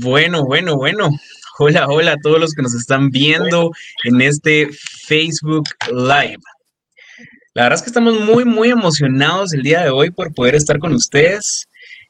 [0.00, 1.10] Bueno, bueno, bueno.
[1.58, 3.72] Hola, hola a todos los que nos están viendo
[4.04, 4.68] en este
[5.08, 6.38] Facebook Live.
[7.52, 10.78] La verdad es que estamos muy, muy emocionados el día de hoy por poder estar
[10.78, 11.66] con ustedes.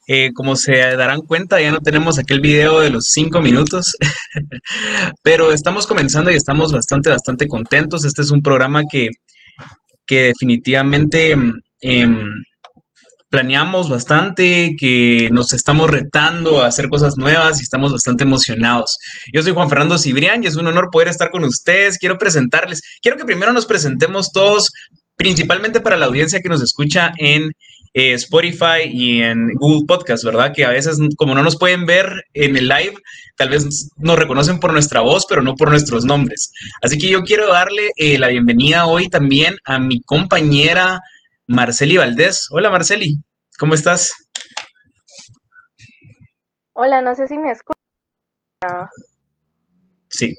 [0.07, 3.95] Eh, como se darán cuenta, ya no tenemos aquel video de los cinco minutos,
[5.23, 8.05] pero estamos comenzando y estamos bastante, bastante contentos.
[8.05, 9.09] Este es un programa que,
[10.05, 11.35] que definitivamente
[11.81, 12.33] em,
[13.29, 18.97] planeamos bastante, que nos estamos retando a hacer cosas nuevas y estamos bastante emocionados.
[19.31, 21.97] Yo soy Juan Fernando Cibrián y es un honor poder estar con ustedes.
[21.97, 24.71] Quiero presentarles, quiero que primero nos presentemos todos,
[25.15, 27.51] principalmente para la audiencia que nos escucha en
[27.93, 30.53] eh, Spotify y en Google Podcast, ¿verdad?
[30.55, 32.95] Que a veces, como no nos pueden ver en el live,
[33.35, 36.51] tal vez nos reconocen por nuestra voz, pero no por nuestros nombres.
[36.81, 41.01] Así que yo quiero darle eh, la bienvenida hoy también a mi compañera
[41.49, 42.47] Marceli Valdés.
[42.51, 43.15] Hola Marceli,
[43.57, 44.13] ¿cómo estás?
[46.73, 47.79] Hola, no sé si me escuchas.
[50.09, 50.35] Sí.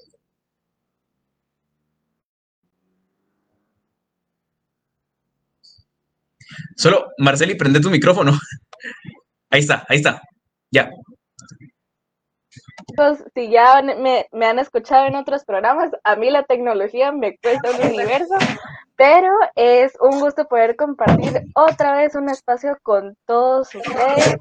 [6.77, 8.31] Solo, Marceli, prende tu micrófono.
[9.51, 10.23] Ahí está, ahí está.
[10.71, 10.89] Ya.
[12.97, 17.37] Pues, si ya me, me, han escuchado en otros programas, a mí la tecnología me
[17.39, 18.35] cuesta un universo,
[18.97, 24.37] pero es un gusto poder compartir otra vez un espacio con todos ustedes,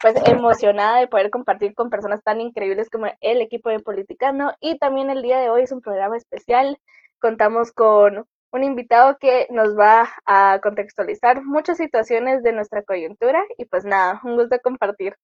[0.00, 4.78] pues emocionada de poder compartir con personas tan increíbles como el equipo de Politicano y
[4.78, 6.78] también el día de hoy es un programa especial,
[7.20, 13.42] contamos con un invitado que nos va a contextualizar muchas situaciones de nuestra coyuntura.
[13.56, 15.16] Y pues nada, un gusto compartir.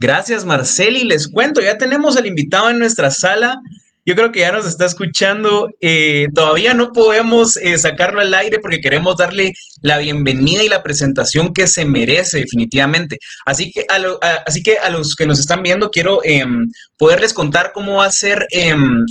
[0.00, 1.02] Gracias, Marceli.
[1.02, 3.60] Les cuento, ya tenemos al invitado en nuestra sala.
[4.06, 5.68] Yo creo que ya nos está escuchando.
[5.80, 10.84] Eh, todavía no podemos eh, sacarlo al aire porque queremos darle la bienvenida y la
[10.84, 13.18] presentación que se merece definitivamente.
[13.44, 13.98] Así que a,
[14.46, 18.12] así que a los que nos están viendo quiero em, poderles contar cómo va a
[18.12, 19.04] ser em,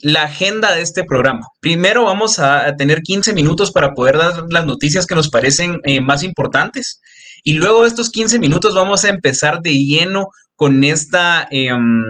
[0.00, 1.46] la agenda de este programa.
[1.60, 6.00] Primero vamos a, tener 15 minutos para poder dar las noticias que nos parecen eh,
[6.00, 7.00] más importantes.
[7.42, 12.04] Y luego de estos 15 minutos vamos a empezar de lleno con esta em,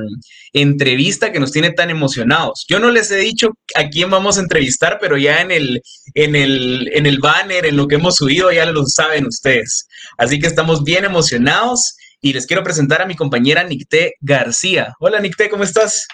[0.53, 2.67] entrevista que nos tiene tan emocionados.
[2.69, 5.81] Yo no les he dicho a quién vamos a entrevistar, pero ya en el,
[6.15, 9.87] en el, en el banner, en lo que hemos subido, ya lo saben ustedes.
[10.19, 14.95] Así que estamos bien emocionados y les quiero presentar a mi compañera Nicté García.
[15.01, 16.07] Hola Nicté, ¿cómo estás?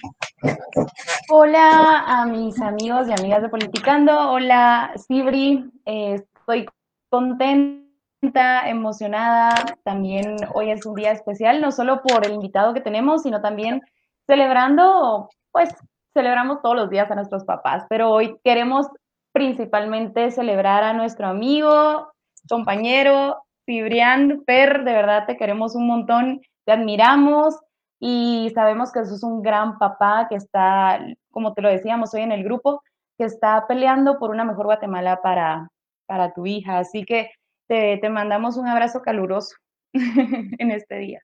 [1.29, 4.31] Hola a mis amigos y amigas de Politicando.
[4.31, 6.67] Hola Sibri, eh, estoy
[7.11, 7.88] contenta
[8.21, 9.55] emocionada.
[9.85, 13.83] También hoy es un día especial, no solo por el invitado que tenemos, sino también
[14.27, 15.71] celebrando, pues
[16.15, 18.87] celebramos todos los días a nuestros papás, pero hoy queremos
[19.33, 22.13] principalmente celebrar a nuestro amigo,
[22.49, 27.57] compañero, Cibrián Per, de verdad te queremos un montón, te admiramos
[28.01, 31.01] y sabemos que sos un gran papá que está,
[31.31, 32.83] como te lo decíamos hoy en el grupo,
[33.17, 35.69] que está peleando por una mejor Guatemala para,
[36.07, 36.79] para tu hija.
[36.79, 37.31] Así que
[37.69, 39.57] te, mandamos un abrazo caluroso
[39.93, 41.21] en este día.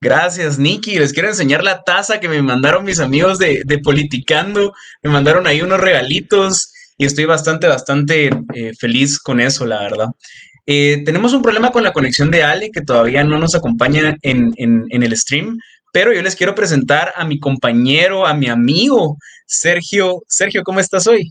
[0.00, 0.98] Gracias, Nikki.
[0.98, 4.72] Les quiero enseñar la taza que me mandaron mis amigos de, Politicando.
[5.02, 10.08] Me mandaron ahí unos regalitos y estoy bastante, bastante eh, feliz con eso, la verdad.
[10.66, 14.52] Eh, tenemos un problema con la conexión de Ale, que todavía no nos acompaña en,
[14.56, 15.58] en, el stream,
[15.92, 20.22] pero yo les quiero presentar a mi compañero, a mi amigo, Sergio.
[20.26, 21.30] Sergio, ¿cómo estás hoy?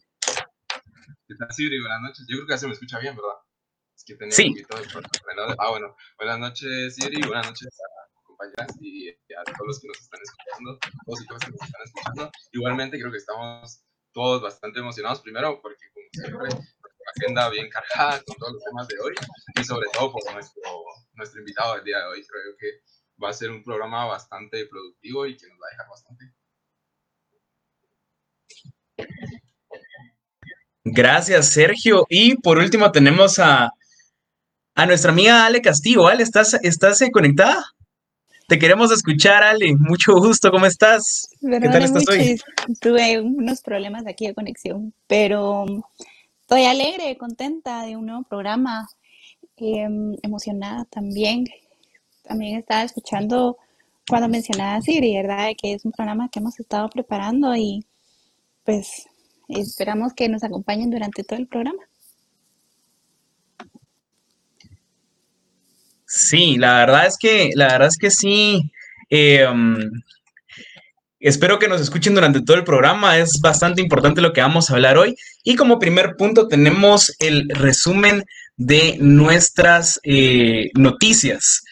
[1.28, 1.80] ¿Qué tal, Siri?
[1.80, 2.26] Buenas noches.
[2.30, 3.34] Yo creo que ya se me escucha bien, ¿verdad?
[3.96, 4.50] Es que tenía sí.
[4.50, 5.56] un poquito de...
[5.58, 5.96] Ah, bueno.
[6.18, 7.20] Buenas noches, Siri.
[7.26, 11.46] Buenas noches a compañeras y a todos los que nos están escuchando, todos y todas
[11.46, 12.32] que nos están escuchando.
[12.52, 13.82] Igualmente creo que estamos
[14.14, 18.88] todos bastante emocionados, primero porque como siempre, la agenda bien cargada con todos los temas
[18.88, 19.16] de hoy
[19.56, 20.62] y sobre todo por nuestro,
[21.14, 22.24] nuestro invitado del día de hoy.
[22.24, 22.82] Creo que
[23.24, 26.36] va a ser un programa bastante productivo y que nos va a dejar bastante.
[30.86, 32.06] Gracias, Sergio.
[32.10, 33.72] Y por último tenemos a,
[34.76, 36.08] a nuestra amiga Ale Castillo.
[36.08, 37.66] Ale, ¿estás, estás eh, conectada?
[38.48, 39.76] Te queremos escuchar, Ale.
[39.80, 41.28] Mucho gusto, ¿cómo estás?
[41.42, 42.40] ¿Qué tal estás hoy?
[42.80, 45.66] Tuve unos problemas aquí de conexión, pero
[46.42, 48.88] estoy alegre, contenta de un nuevo programa,
[49.58, 51.46] em, emocionada también.
[52.22, 53.58] También estaba escuchando
[54.08, 55.50] cuando mencionaba Siri, ¿verdad?
[55.60, 57.84] Que es un programa que hemos estado preparando y
[58.64, 59.08] pues
[59.48, 61.82] Esperamos que nos acompañen durante todo el programa.
[66.06, 68.72] Sí, la verdad es que, la verdad es que sí.
[69.10, 69.78] Em,
[71.20, 73.18] espero que nos escuchen durante todo el programa.
[73.18, 75.16] Es bastante importante lo que vamos a hablar hoy.
[75.44, 78.24] Y como primer punto tenemos el resumen
[78.58, 81.64] de nuestras eh, noticias.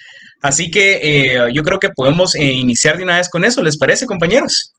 [0.41, 3.77] Así que eh, yo creo que podemos eh, iniciar de una vez con eso, ¿les
[3.77, 4.72] parece, compañeros?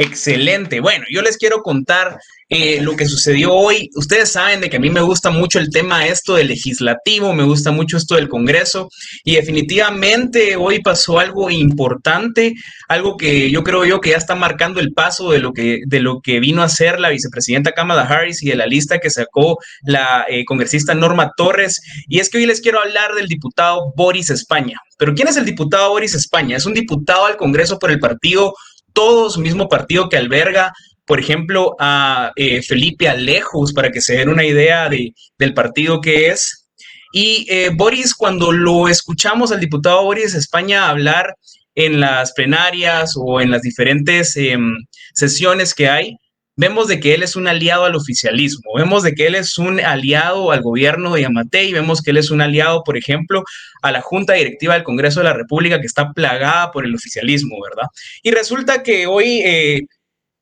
[0.00, 0.80] Excelente.
[0.80, 2.18] Bueno, yo les quiero contar
[2.48, 3.90] eh, lo que sucedió hoy.
[3.94, 7.44] Ustedes saben de que a mí me gusta mucho el tema esto del legislativo, me
[7.44, 8.88] gusta mucho esto del Congreso
[9.24, 12.54] y definitivamente hoy pasó algo importante,
[12.88, 16.00] algo que yo creo yo que ya está marcando el paso de lo que, de
[16.00, 19.58] lo que vino a ser la vicepresidenta Kamala Harris y de la lista que sacó
[19.82, 21.82] la eh, congresista Norma Torres.
[22.08, 24.78] Y es que hoy les quiero hablar del diputado Boris España.
[24.96, 26.56] Pero ¿quién es el diputado Boris España?
[26.56, 28.54] Es un diputado al Congreso por el partido
[28.92, 30.72] todos mismo partido que alberga,
[31.04, 36.00] por ejemplo, a eh, Felipe Alejos, para que se den una idea de, del partido
[36.00, 36.68] que es.
[37.12, 41.34] Y eh, Boris, cuando lo escuchamos al diputado Boris España hablar
[41.74, 44.76] en las plenarias o en las diferentes em,
[45.14, 46.16] sesiones que hay,
[46.60, 49.80] vemos de que él es un aliado al oficialismo, vemos de que él es un
[49.80, 53.42] aliado al gobierno de Yamate y vemos que él es un aliado, por ejemplo,
[53.80, 57.56] a la Junta Directiva del Congreso de la República que está plagada por el oficialismo,
[57.62, 57.88] ¿verdad?
[58.22, 59.80] Y resulta que hoy eh,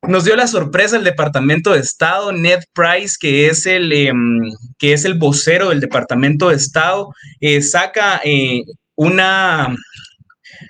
[0.03, 4.41] nos dio la sorpresa el Departamento de Estado, Ned Price, que es el, em,
[4.77, 8.63] que es el vocero del Departamento de Estado, eh, saca eh,
[8.97, 9.69] una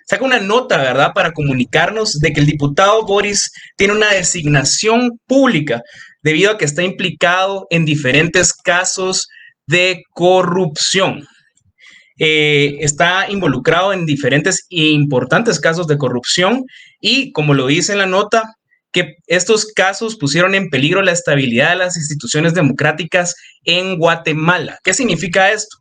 [0.06, 5.82] saca una nota, ¿verdad?, para comunicarnos de que el diputado Boris tiene una designación pública
[6.22, 9.28] debido a que está implicado en diferentes casos
[9.66, 11.26] de corrupción.
[12.20, 16.64] Eh, está involucrado en diferentes e importantes casos de corrupción
[17.00, 18.42] y, como lo dice en la nota,
[18.92, 23.34] que estos casos pusieron en peligro la estabilidad de las instituciones democráticas
[23.64, 24.78] en Guatemala.
[24.82, 25.76] ¿Qué significa esto?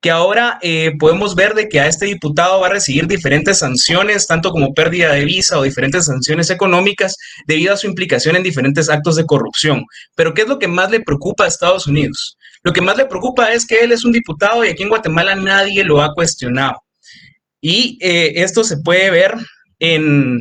[0.00, 4.26] Que ahora eh, podemos ver de que a este diputado va a recibir diferentes sanciones,
[4.26, 7.16] tanto como pérdida de visa o diferentes sanciones económicas
[7.46, 9.84] debido a su implicación en diferentes actos de corrupción.
[10.14, 12.38] Pero ¿qué es lo que más le preocupa a Estados Unidos?
[12.62, 15.34] Lo que más le preocupa es que él es un diputado y aquí en Guatemala
[15.34, 16.82] nadie lo ha cuestionado.
[17.60, 19.34] Y eh, esto se puede ver
[19.78, 20.40] en,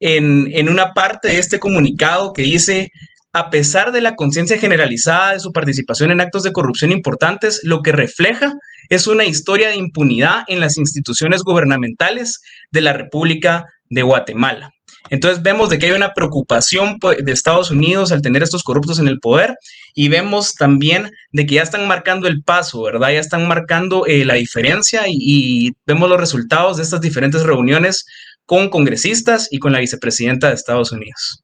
[0.00, 2.90] en, en una parte de este comunicado que dice
[3.32, 7.82] a pesar de la conciencia generalizada de su participación en actos de corrupción importantes, lo
[7.82, 8.54] que refleja
[8.90, 12.40] es una historia de impunidad en las instituciones gubernamentales
[12.70, 14.70] de la República de Guatemala.
[15.10, 18.98] Entonces vemos de que hay una preocupación pues, de Estados Unidos al tener estos corruptos
[18.98, 19.56] en el poder
[19.94, 23.10] y vemos también de que ya están marcando el paso, ¿verdad?
[23.10, 28.04] Ya están marcando eh, la diferencia y, y vemos los resultados de estas diferentes reuniones
[28.46, 31.41] con congresistas y con la vicepresidenta de Estados Unidos.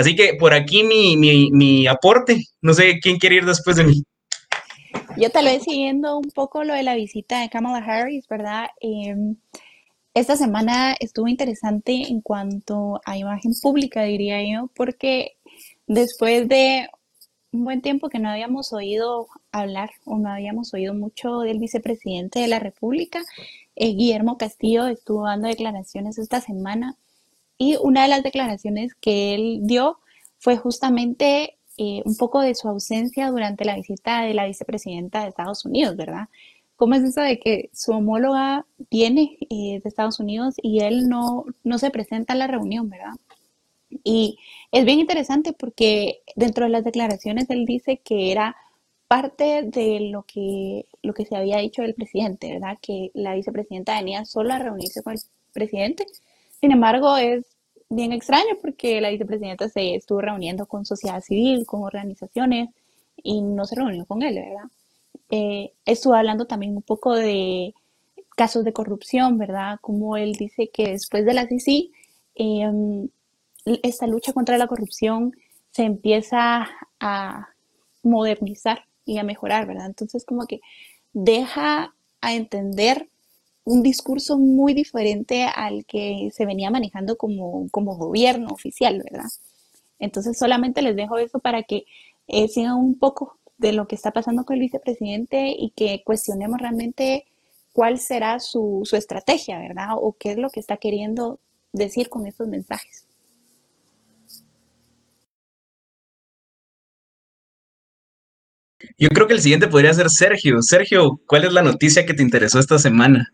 [0.00, 2.44] Así que por aquí mi, mi, aporte.
[2.62, 4.02] No sé quién quiere ir después de mí.
[5.18, 8.68] Yo tal vez siguiendo un poco lo de la visita de Kamala Harris, ¿verdad?
[8.80, 9.36] Em,
[10.14, 15.32] esta semana estuvo interesante en cuanto a imagen pública, diría yo, porque
[15.86, 16.88] después de
[17.52, 22.38] un buen tiempo que no habíamos oído hablar o no habíamos oído mucho del vicepresidente
[22.38, 23.20] de la República,
[23.76, 26.96] eh, Guillermo Castillo estuvo dando declaraciones esta semana
[27.60, 29.98] y una de las declaraciones que él dio
[30.38, 35.28] fue justamente eh, un poco de su ausencia durante la visita de la vicepresidenta de
[35.28, 36.30] Estados Unidos, ¿verdad?
[36.76, 41.44] ¿Cómo es eso de que su homóloga viene eh, de Estados Unidos y él no,
[41.62, 43.12] no se presenta a la reunión, ¿verdad?
[44.04, 44.38] Y
[44.72, 48.56] es bien interesante porque dentro de las declaraciones él dice que era
[49.06, 52.78] parte de lo que, lo que se había dicho del presidente, ¿verdad?
[52.80, 55.20] Que la vicepresidenta venía solo a reunirse con el
[55.52, 56.06] presidente
[56.60, 57.46] sin embargo, es
[57.90, 62.70] bien extraño porque la vicepresidenta se estuvo reuniendo con sociedad civil, con organizaciones
[63.22, 64.70] y no se reunió con él, ¿verdad?
[65.28, 67.74] Eh, estuvo hablando también un poco de
[68.36, 69.78] casos de corrupción, ¿verdad?
[69.80, 71.92] Como él dice que después de la CICI,
[72.36, 73.08] em,
[73.82, 75.32] esta lucha contra la corrupción
[75.72, 76.68] se empieza
[77.00, 77.48] a
[78.02, 79.86] modernizar y a mejorar, ¿verdad?
[79.86, 80.60] Entonces como que
[81.12, 83.08] deja a entender
[83.64, 89.28] un discurso muy diferente al que se venía manejando como, como gobierno oficial, ¿verdad?
[89.98, 91.84] Entonces solamente les dejo eso para que
[92.26, 96.60] eh, sigan un poco de lo que está pasando con el vicepresidente y que cuestionemos
[96.60, 97.26] realmente
[97.72, 99.90] cuál será su, su estrategia, ¿verdad?
[99.96, 101.38] O qué es lo que está queriendo
[101.72, 103.06] decir con estos mensajes.
[108.98, 110.62] Yo creo que el siguiente podría ser Sergio.
[110.62, 113.32] Sergio, ¿cuál es la noticia que te interesó esta semana?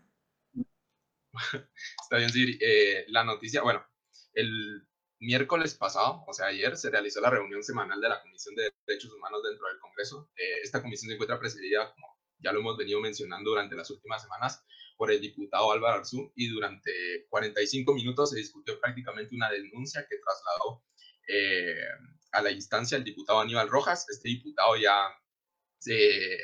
[2.11, 2.57] Bien, sí.
[2.61, 3.85] Eh, la noticia, bueno,
[4.33, 4.87] el
[5.19, 9.11] miércoles pasado, o sea, ayer, se realizó la reunión semanal de la Comisión de Derechos
[9.13, 10.29] Humanos dentro del Congreso.
[10.35, 12.07] Eh, esta comisión se encuentra presidida, como
[12.39, 14.63] ya lo hemos venido mencionando durante las últimas semanas,
[14.95, 16.91] por el diputado Álvaro Arzú y durante
[17.29, 20.83] 45 minutos se discutió prácticamente una denuncia que trasladó
[21.27, 21.87] eh,
[22.31, 24.09] a la instancia el diputado Aníbal Rojas.
[24.09, 25.07] Este diputado ya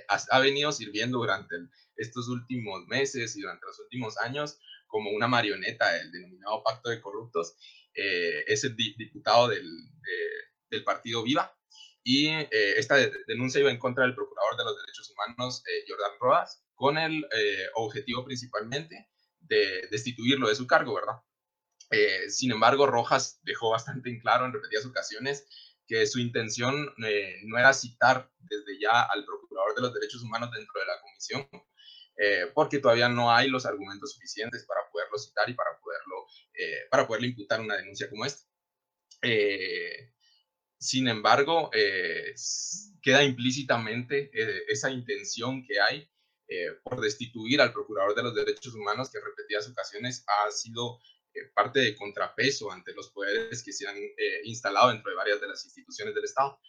[0.08, 1.56] ha, venido sirviendo durante
[1.96, 4.60] estos últimos meses y durante los últimos años
[4.94, 7.56] como una marioneta del denominado Pacto de Corruptos.
[7.96, 9.68] Eh, es el diputado del,
[10.70, 11.56] del, partido Viva
[12.04, 12.98] y eh, esta
[13.28, 17.26] denuncia iba en contra del procurador de los derechos humanos, eh, Jordan Rodas, con el
[17.76, 19.10] objetivo principalmente
[19.40, 21.22] de destituirlo de su cargo, ¿verdad?
[22.30, 25.46] sin embargo, Rojas dejó bastante en claro en repetidas ocasiones
[25.88, 30.80] que su intención no era citar desde ya al procurador de los derechos humanos dentro
[30.80, 31.48] de la comisión,
[32.16, 36.88] eh, porque todavía no hay los argumentos suficientes para poderlo citar y para poderlo, eh,
[36.90, 38.48] para poderle imputar una denuncia como esta.
[39.22, 40.12] Eh,
[40.78, 41.72] sin embargo,
[43.02, 44.30] queda implícitamente
[44.70, 46.10] esa intención que hay
[46.84, 51.00] por destituir al Procurador de los Derechos Humanos, que en repetidas ocasiones ha sido
[51.56, 53.96] parte de contrapeso ante los poderes que se han
[54.44, 56.60] instalado dentro de varias de las instituciones del Estado.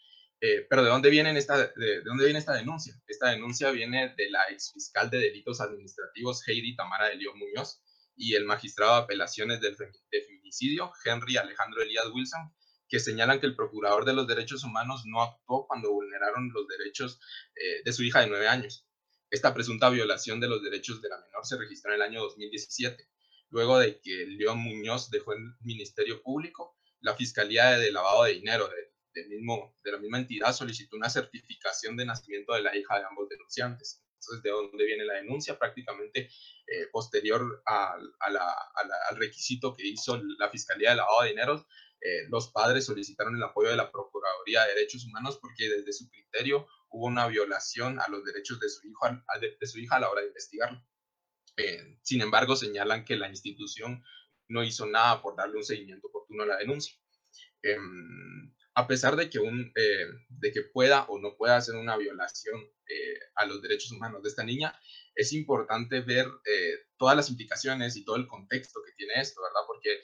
[0.46, 2.94] Eh, pero ¿de dónde, viene esta, de, dónde viene esta denuncia?
[3.06, 7.80] Esta denuncia viene de la exfiscal de delitos administrativos Heidi Tamara de León Muñoz
[8.14, 12.54] y el magistrado de apelaciones del de feminicidio Henry Alejandro Elías Wilson,
[12.86, 17.18] que señalan que el procurador de los derechos humanos no actuó cuando vulneraron los derechos
[17.56, 18.86] eh, de su hija de nueve años.
[19.30, 23.08] Esta presunta violación de los derechos de la menor se registró en el año 2017,
[23.48, 28.68] luego de que León Muñoz dejó el Ministerio Público, la Fiscalía de Lavado de Dinero
[29.14, 33.04] de mismo, de la misma entidad solicitó una certificación de nacimiento de la hija de
[33.04, 34.02] ambos denunciantes.
[34.20, 35.58] Entonces, ¿de dónde viene la denuncia?
[35.58, 36.28] Prácticamente
[36.66, 41.66] eh, posterior al requisito que hizo la Fiscalía de Lavado de Dinero,
[42.00, 46.10] eh, los padres solicitaron el apoyo de la Procuraduría de Derechos Humanos porque desde su
[46.10, 49.06] criterio hubo una violación a los derechos de su, hijo,
[49.40, 50.84] de, su hija a la hora de investigarlo.
[51.56, 54.04] Eh, sin embargo, señalan que la institución
[54.48, 56.94] no hizo nada por darle un seguimiento oportuno a la denuncia.
[58.74, 62.60] A pesar de que, un, eh, de que pueda o no pueda hacer una violación
[62.88, 64.78] eh, a los derechos humanos de esta niña,
[65.14, 69.60] es importante ver eh, todas las implicaciones y todo el contexto que tiene esto, ¿verdad?
[69.66, 70.00] Porque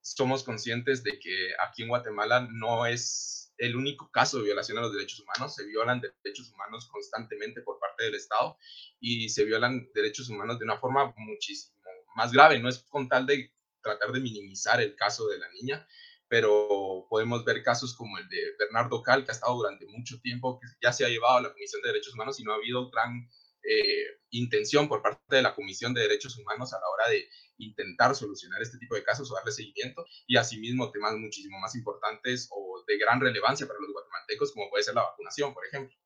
[0.00, 4.82] somos conscientes de que aquí en Guatemala no es el único caso de violación a
[4.82, 8.58] los derechos humanos, se violan derechos humanos constantemente por parte del Estado
[9.00, 11.76] y se violan derechos humanos de una forma muchísimo
[12.16, 15.86] más grave, no es con tal de tratar de minimizar el caso de la niña,
[16.28, 20.58] pero podemos ver casos como el de Bernardo Cal, que ha estado durante mucho tiempo,
[20.58, 22.90] que ya se ha llevado a la Comisión de Derechos Humanos y no ha habido
[22.90, 23.28] gran
[23.62, 27.28] eh, intención por parte de la Comisión de Derechos Humanos a la hora de
[27.58, 32.48] intentar solucionar este tipo de casos o darle seguimiento, y asimismo temas muchísimo más importantes
[32.50, 35.96] o de gran relevancia para los guatemaltecos, como puede ser la vacunación, por ejemplo.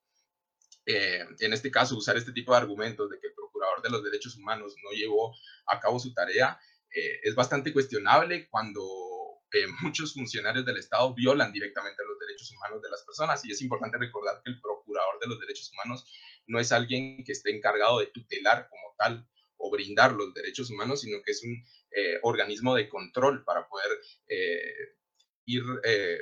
[0.86, 4.02] Eh, en este caso, usar este tipo de argumentos de que el Procurador de los
[4.02, 5.34] Derechos Humanos no llevó
[5.66, 6.58] a cabo su tarea
[6.92, 8.82] eh, es bastante cuestionable cuando
[9.82, 13.98] muchos funcionarios del Estado violan directamente los derechos humanos de las personas y es importante
[13.98, 16.04] recordar que el procurador de los derechos humanos
[16.46, 19.26] no es alguien que esté encargado de tutelar como tal
[19.56, 23.90] o brindar los derechos humanos, sino que es un eh, organismo de control para poder
[24.28, 24.96] eh,
[25.44, 26.18] ir eh,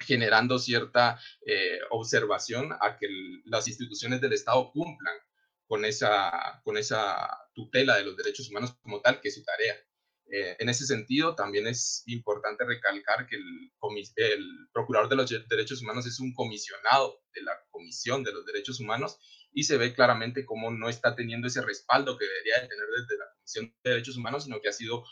[0.00, 1.18] generando cierta
[1.90, 3.08] observación a que
[3.44, 5.14] las instituciones del Estado cumplan
[5.66, 9.74] con esa, con esa tutela de los derechos humanos como tal, que es su tarea.
[10.28, 13.70] Eh, en ese sentido, también es importante recalcar que el,
[14.72, 19.18] Procurador de los Derechos Humanos es un comisionado de la Comisión de los Derechos Humanos
[19.52, 23.18] y se ve claramente cómo no está teniendo ese respaldo que debería de tener desde
[23.18, 25.04] la Comisión de Derechos Humanos, sino que ha sido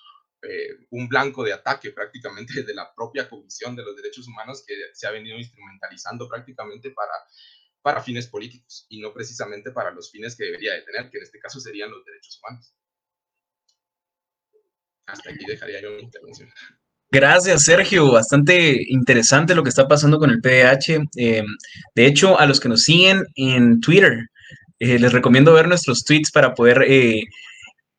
[0.42, 4.74] eh, un blanco de ataque prácticamente desde la propia Comisión de los Derechos Humanos que
[4.92, 7.14] se ha venido instrumentalizando prácticamente para,
[7.80, 11.24] para fines políticos y no precisamente para los fines que debería de tener, que en
[11.24, 12.74] este caso serían los derechos humanos.
[15.06, 16.48] Hasta aquí dejaría yo mi intervención.
[17.10, 18.10] Gracias, Sergio.
[18.10, 21.08] Bastante interesante lo que está pasando con el PDH.
[21.16, 21.44] Eh,
[21.94, 24.30] de hecho, a los que nos siguen en Twitter,
[24.80, 27.22] eh, les recomiendo ver nuestros tweets para poder eh,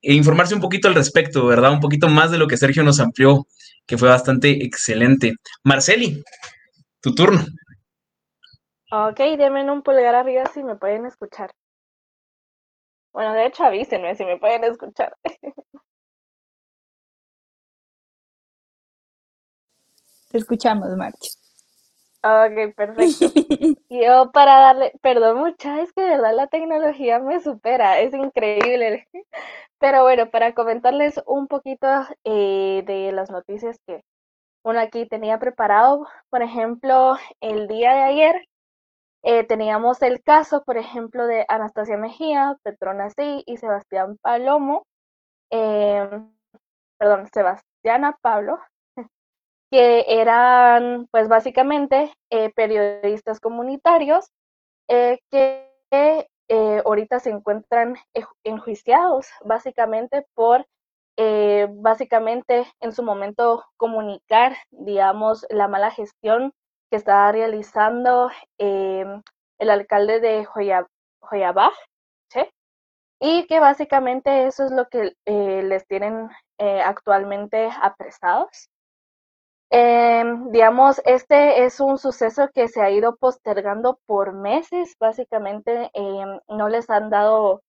[0.01, 1.71] informarse un poquito al respecto, ¿verdad?
[1.71, 3.47] Un poquito más de lo que Sergio nos amplió,
[3.85, 5.35] que fue bastante excelente.
[5.63, 6.21] Marceli,
[6.99, 7.45] tu turno.
[8.91, 11.51] Ok, denme un pulgar arriba si me pueden escuchar.
[13.13, 15.15] Bueno, de hecho avísenme si me pueden escuchar.
[20.37, 21.37] escuchamos, March.
[22.23, 23.25] Ok, perfecto.
[23.89, 29.07] Yo para darle, perdón mucha, es que de verdad la tecnología me supera, es increíble.
[29.79, 31.87] Pero bueno, para comentarles un poquito
[32.23, 34.03] eh, de las noticias que
[34.63, 38.47] uno aquí tenía preparado, por ejemplo, el día de ayer
[39.21, 44.87] eh, teníamos el caso, por ejemplo, de Anastasia Mejía, Petrona Sí y Sebastián Palomo,
[45.51, 46.31] em,
[46.97, 48.59] perdón, Sebastiana Pablo,
[49.71, 54.31] que eran pues básicamente eh, periodistas comunitarios
[54.87, 55.71] eh, que
[56.47, 57.95] eh, ahorita se encuentran
[58.43, 60.67] enjuiciados básicamente por
[61.17, 66.53] eh, básicamente en su momento comunicar, digamos, la mala gestión
[66.91, 71.73] que está realizando el alcalde de Joyabaj,
[73.21, 76.29] y que básicamente eso es lo que les tienen
[76.59, 78.69] actualmente apresados.
[79.77, 86.39] Em, digamos, este es un suceso que se ha ido postergando por meses, básicamente em,
[86.47, 87.61] no les han dado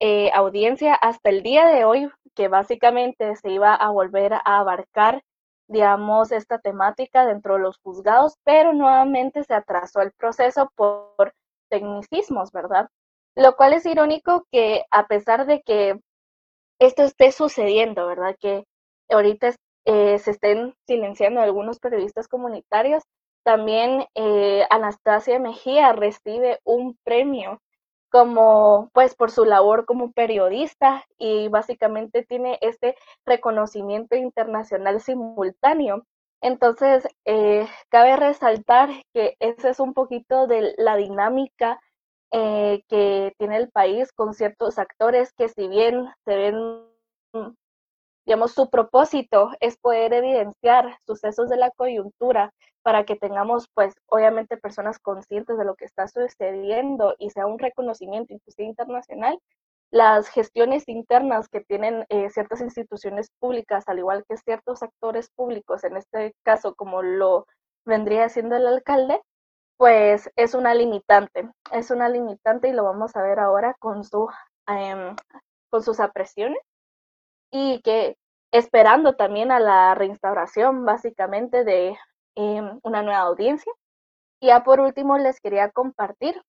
[0.00, 5.22] eh, audiencia hasta el día de hoy, que básicamente se iba a volver a abarcar,
[5.68, 11.34] digamos, esta temática dentro de los juzgados, pero nuevamente se atrasó el proceso por
[11.70, 12.88] tecnicismos, ¿verdad?
[13.36, 16.00] Lo cual es irónico que a pesar de que
[16.80, 18.34] esto esté sucediendo, ¿verdad?
[18.40, 18.64] Que
[19.08, 23.02] ahorita eh, se estén silenciando algunos periodistas comunitarios.
[23.44, 27.60] También eh, Anastasia Mejía recibe un premio
[28.10, 36.06] como pues por su labor como periodista y básicamente tiene este reconocimiento internacional simultáneo.
[36.40, 41.80] Entonces, eh, cabe resaltar que esa es un poquito de la dinámica
[42.88, 47.54] que tiene el país con ciertos actores que si bien se ven
[48.26, 52.52] digamos, su propósito es poder evidenciar sucesos de la coyuntura
[52.82, 57.58] para que tengamos, pues, obviamente personas conscientes de lo que está sucediendo y sea un
[57.58, 59.38] reconocimiento inclusive internacional.
[59.90, 65.84] Las gestiones internas que tienen eh, ciertas instituciones públicas, al igual que ciertos actores públicos,
[65.84, 67.46] en este caso como lo
[67.86, 69.20] vendría siendo el alcalde,
[69.76, 74.28] pues es una limitante, es una limitante y lo vamos a ver ahora con, su,
[74.66, 75.14] em,
[75.70, 76.58] con sus apresiones
[77.54, 78.16] y que
[78.52, 81.96] esperando también a la reinstauración básicamente de
[82.34, 83.72] em, una nueva audiencia.
[84.40, 86.42] Y ya por último les quería compartir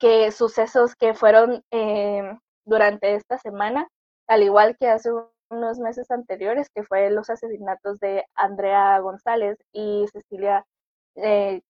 [0.00, 3.88] que sucesos que fueron em, durante esta semana,
[4.26, 5.10] al igual que hace
[5.50, 10.66] unos meses anteriores, que fue los asesinatos de Andrea González y Cecilia
[11.14, 11.62] eh,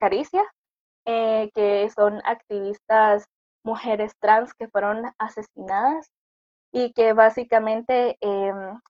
[0.00, 0.42] Caricia,
[1.06, 3.26] eh, que son activistas
[3.64, 6.10] mujeres trans que fueron asesinadas
[6.72, 8.80] y que básicamente em,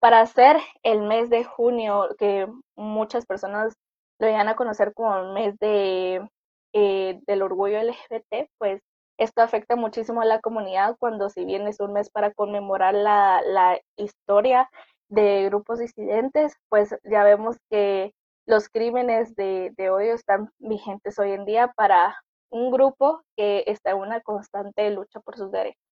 [0.00, 3.74] para hacer el mes de junio, que muchas personas
[4.20, 6.28] lo iban a conocer como el mes de,
[6.74, 8.82] eh, del orgullo LGBT, pues
[9.18, 13.40] esto afecta muchísimo a la comunidad cuando si bien es un mes para conmemorar la,
[13.46, 14.68] la historia
[15.08, 18.12] de grupos disidentes, pues ya vemos que
[18.46, 22.16] los crímenes de, de odio están vigentes hoy en día para
[22.50, 25.83] un grupo que está en una constante lucha por sus derechos.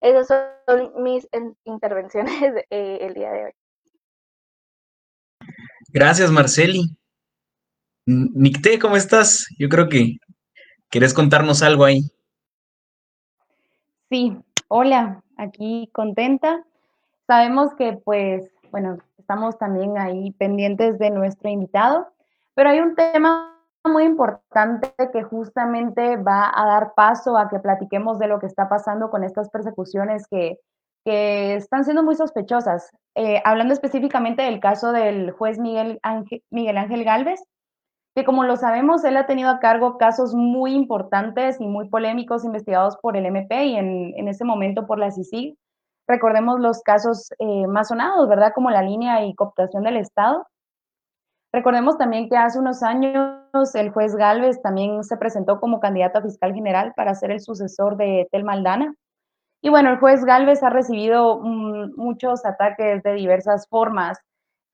[0.00, 0.28] Esas
[0.66, 1.26] son mis
[1.64, 2.32] intervenciones
[2.70, 3.52] eh, el día de hoy.
[5.92, 6.96] Gracias, Marceli.
[8.06, 9.46] Nicté, ¿cómo estás?
[9.58, 10.18] Yo creo que
[10.90, 12.02] querés contarnos algo ahí.
[14.08, 14.36] Sí,
[14.68, 16.64] hola, aquí contenta.
[17.26, 22.12] Sabemos que pues, bueno, estamos también ahí pendientes de nuestro invitado,
[22.54, 23.55] pero hay un tema
[23.88, 28.68] muy importante que justamente va a dar paso a que platiquemos de lo que está
[28.68, 30.58] pasando con estas persecuciones que,
[31.04, 32.90] que están siendo muy sospechosas.
[33.14, 37.40] Eh, hablando específicamente del caso del juez Miguel Ángel, Miguel Ángel Galvez,
[38.14, 42.44] que como lo sabemos, él ha tenido a cargo casos muy importantes y muy polémicos
[42.44, 45.56] investigados por el MP y en, en ese momento por la CICIG.
[46.08, 48.52] Recordemos los casos eh, más sonados, ¿verdad?
[48.54, 50.46] Como la línea y cooptación del Estado.
[51.56, 56.22] Recordemos también que hace unos años el juez Galvez también se presentó como candidato a
[56.22, 58.94] fiscal general para ser el sucesor de Tel Maldana.
[59.62, 64.18] Y bueno, el juez Galvez ha recibido mm, muchos ataques de diversas formas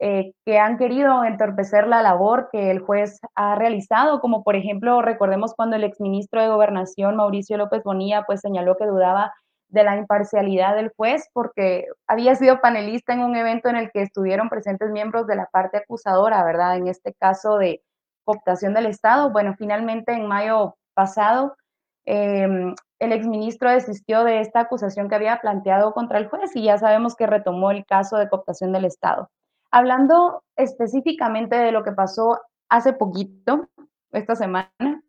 [0.00, 5.02] eh, que han querido entorpecer la labor que el juez ha realizado, como por ejemplo,
[5.02, 9.32] recordemos cuando el exministro de Gobernación, Mauricio López Bonilla, pues señaló que dudaba
[9.72, 14.02] de la imparcialidad del juez porque había sido panelista en un evento en el que
[14.02, 16.76] estuvieron presentes miembros de la parte acusadora, ¿verdad?
[16.76, 17.82] En este caso de
[18.24, 19.30] cooptación del Estado.
[19.30, 21.56] Bueno, finalmente en mayo pasado,
[22.04, 26.76] em, el exministro desistió de esta acusación que había planteado contra el juez y ya
[26.76, 29.30] sabemos que retomó el caso de cooptación del Estado.
[29.70, 33.68] Hablando específicamente de lo que pasó hace poquito,
[34.12, 35.02] esta semana,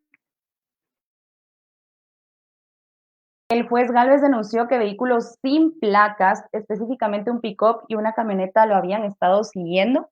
[3.54, 8.76] El juez Gálvez denunció que vehículos sin placas, específicamente un pick-up y una camioneta, lo
[8.76, 10.10] habían estado siguiendo.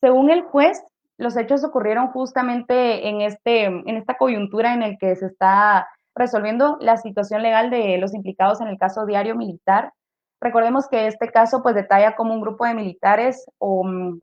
[0.00, 0.82] Según el juez,
[1.16, 6.76] los hechos ocurrieron justamente en, este, en esta coyuntura en el que se está resolviendo
[6.80, 9.92] la situación legal de los implicados en el caso diario militar.
[10.40, 14.20] Recordemos que este caso pues detalla como un grupo de militares o, mm,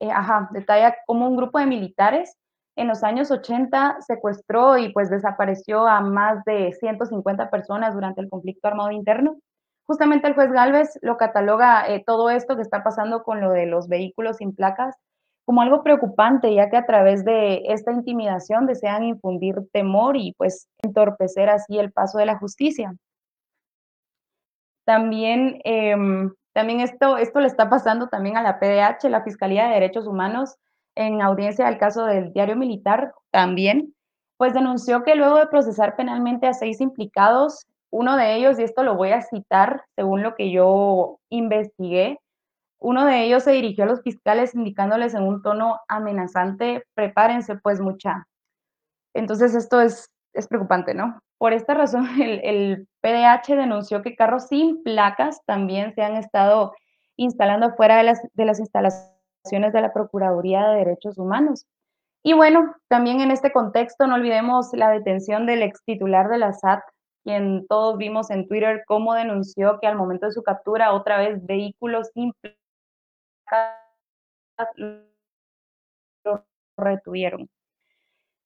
[0.00, 2.36] eh, ajá, detalla como un grupo de militares
[2.76, 8.30] en los años 80 secuestró y pues desapareció a más de 150 personas durante el
[8.30, 9.38] conflicto armado interno.
[9.86, 13.66] Justamente el juez Galvez lo cataloga eh, todo esto que está pasando con lo de
[13.66, 14.96] los vehículos sin placas
[15.44, 20.68] como algo preocupante, ya que a través de esta intimidación desean infundir temor y pues
[20.82, 22.94] entorpecer así el paso de la justicia.
[24.84, 29.74] También, em, también esto, esto le está pasando también a la PDH, la Fiscalía de
[29.74, 30.56] Derechos Humanos,
[30.94, 33.94] en audiencia del caso del diario militar también,
[34.36, 38.82] pues denunció que luego de procesar penalmente a seis implicados, uno de ellos, y esto
[38.82, 42.18] lo voy a citar según lo que yo investigué,
[42.82, 47.80] uno de ellos se dirigió a los fiscales indicándoles en un tono amenazante, prepárense pues
[47.80, 48.26] mucha.
[49.14, 51.20] Entonces esto es, es preocupante, ¿no?
[51.38, 56.72] Por esta razón, el, PDH denunció que carros sin placas también se han estado
[57.16, 61.66] instalando fuera de las, de las instalaciones de la Procuraduría de Derechos Humanos.
[62.22, 66.52] Y bueno, también en este contexto no olvidemos la detención del ex titular de la
[66.52, 66.80] SAT,
[67.24, 71.44] quien todos vimos en Twitter cómo denunció que al momento de su captura otra vez
[71.44, 72.32] vehículos sin
[76.24, 76.44] lo
[76.76, 77.48] retuvieron.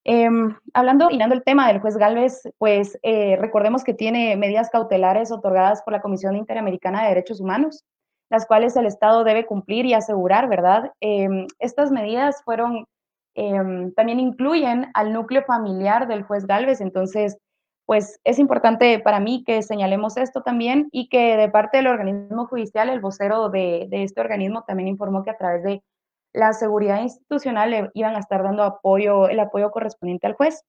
[0.04, 0.28] Eh,
[0.72, 5.82] hablando, y el tema del juez Galvez, pues eh, recordemos que tiene medidas cautelares otorgadas
[5.82, 7.84] por la Comisión Interamericana de Derechos Humanos
[8.30, 10.92] las cuales el Estado debe cumplir y asegurar, ¿verdad?
[11.00, 12.86] Em, estas medidas fueron,
[13.34, 17.38] em, también incluyen al núcleo familiar del juez Galvez, entonces,
[17.86, 22.46] pues es importante para mí que señalemos esto también y que de parte del organismo
[22.46, 25.82] judicial, el vocero de, de este organismo también informó que a través de
[26.32, 30.62] la seguridad institucional le iban a estar dando apoyo, el apoyo correspondiente al juez.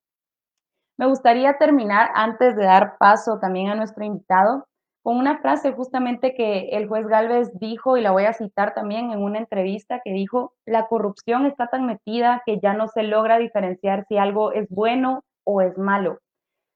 [0.97, 4.65] Me gustaría terminar antes de dar paso también a nuestro invitado,
[5.07, 9.11] con una frase justamente que el juez Galvez dijo, y la voy a citar también
[9.11, 13.37] en una entrevista, que dijo, la corrupción está tan metida que ya no se logra
[13.37, 16.19] diferenciar si algo es bueno o es malo.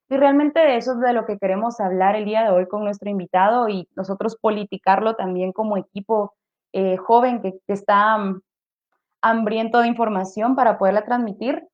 [0.08, 2.84] Y realmente de eso es de lo que queremos hablar el día de hoy con
[2.84, 6.32] nuestro invitado y nosotros politicarlo también como equipo
[6.72, 8.40] eh, joven que, está mm,
[9.20, 11.68] hambriento de información para poderla transmitir.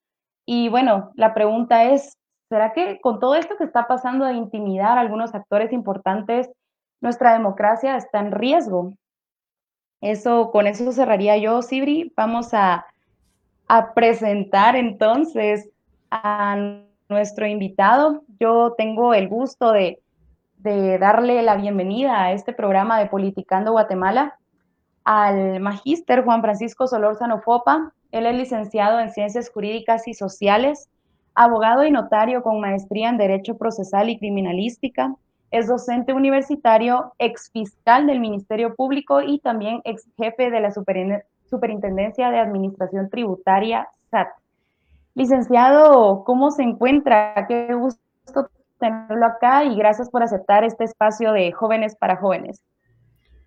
[0.45, 2.17] Y bueno, la pregunta es,
[2.49, 6.49] ¿Será que con todo esto que está pasando de intimidar a algunos actores importantes,
[6.99, 8.93] nuestra democracia está en riesgo?
[10.01, 12.11] Eso, con eso cerraría yo, Sibri.
[12.15, 12.85] Vamos a,
[13.93, 15.69] presentar entonces
[16.09, 16.57] a
[17.07, 18.23] nuestro invitado.
[18.39, 20.01] Yo tengo el gusto de,
[20.57, 24.39] de darle la bienvenida a este programa de Politicando Guatemala
[25.03, 27.93] al magíster Juan Francisco Solórzano Fopa.
[28.11, 30.89] Él es licenciado en Ciencias Jurídicas y Sociales
[31.39, 35.15] abogado y notario con maestría en Derecho Procesal y Criminalística.
[35.51, 40.73] Es docente universitario, ex fiscal del Ministerio Público y también ex jefe de la
[41.49, 44.27] Superintendencia de Administración Tributaria, SAT.
[45.15, 47.45] Licenciado, ¿cómo se encuentra?
[47.47, 52.61] Qué gusto tenerlo acá y gracias por aceptar este espacio de Jóvenes para Jóvenes.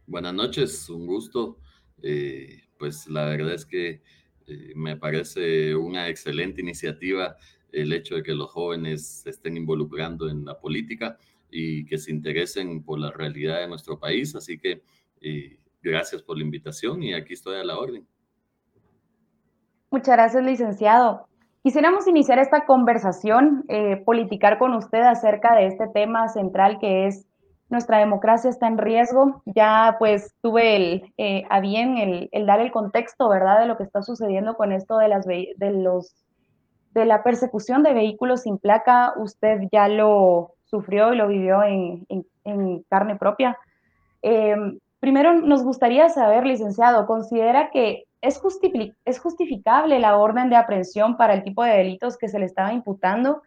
[0.07, 1.59] Buenas noches, un gusto.
[2.03, 4.01] Eh, pues la verdad es que
[4.47, 7.37] eh, me parece una excelente iniciativa
[7.73, 11.17] el hecho de que los jóvenes se estén involucrando en la política
[11.51, 14.35] y que se interesen por la realidad de nuestro país.
[14.35, 14.83] Así que
[15.21, 18.07] eh, gracias por la invitación y aquí estoy a la orden.
[19.91, 21.27] Muchas gracias, licenciado.
[21.63, 27.27] Quisiéramos iniciar esta conversación, eh, politicar con usted acerca de este tema central que es
[27.69, 29.43] nuestra democracia está en riesgo.
[29.47, 33.77] Ya pues tuve el, eh, a bien el, el, dar el contexto, ¿verdad?, de lo
[33.77, 36.15] que está sucediendo con esto de, las, de los
[36.95, 42.07] de la persecución de vehículos sin placa, usted ya lo sufrió y lo vivió en,
[42.89, 43.59] carne propia.
[44.23, 44.57] Eh,
[45.01, 51.43] primero, nos gustaría saber, licenciado, ¿considera que es, justificable la orden de aprehensión para el
[51.43, 53.43] tipo de delitos que se le estaba imputando?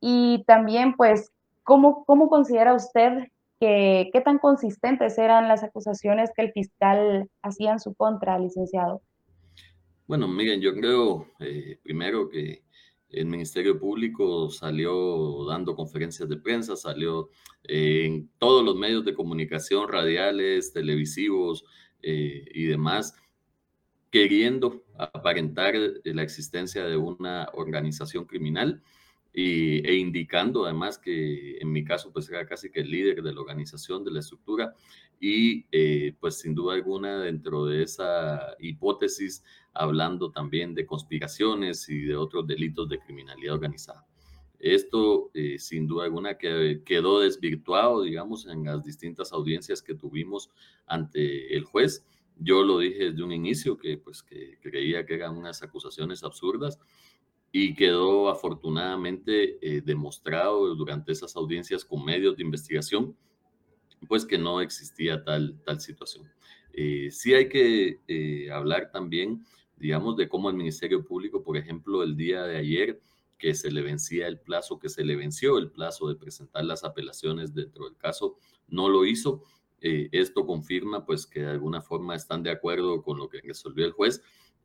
[0.00, 3.28] Y también, pues, ¿cómo, cómo considera usted
[3.60, 9.00] que qué tan consistentes eran las acusaciones que el fiscal hacía en su contra, licenciado?
[10.06, 12.62] Bueno, miren, yo creo eh, primero que
[13.14, 17.30] el Ministerio Público salió dando conferencias de prensa, salió
[17.64, 21.64] eh, en todos los medios de comunicación, radiales, televisivos
[22.02, 23.14] eh, y demás,
[24.10, 25.74] queriendo aparentar
[26.04, 28.82] la existencia de una organización criminal
[29.34, 33.40] e indicando además que en mi caso pues era casi que el líder de la
[33.40, 34.74] organización, de la estructura
[35.20, 39.42] y eh, pues sin duda alguna dentro de esa hipótesis
[39.72, 44.06] hablando también de conspiraciones y de otros delitos de criminalidad organizada.
[44.60, 50.50] Esto eh, sin duda alguna que quedó desvirtuado, digamos, en las distintas audiencias que tuvimos
[50.86, 52.06] ante el juez.
[52.38, 56.78] Yo lo dije desde un inicio que pues que creía que eran unas acusaciones absurdas
[57.56, 63.16] y quedó afortunadamente eh, demostrado durante esas audiencias con medios de investigación,
[64.08, 66.28] pues que no existía tal, tal situación.
[66.72, 69.44] Eh, sí hay que eh, hablar también,
[69.76, 73.00] digamos, de cómo el Ministerio Público, por ejemplo, el día de ayer,
[73.38, 76.82] que se le vencía el plazo, que se le venció el plazo de presentar las
[76.82, 78.36] apelaciones dentro del caso,
[78.66, 79.44] no lo hizo.
[79.80, 83.92] esto confirma pues que de alguna forma están de acuerdo con lo que resolvió el
[83.92, 84.22] juez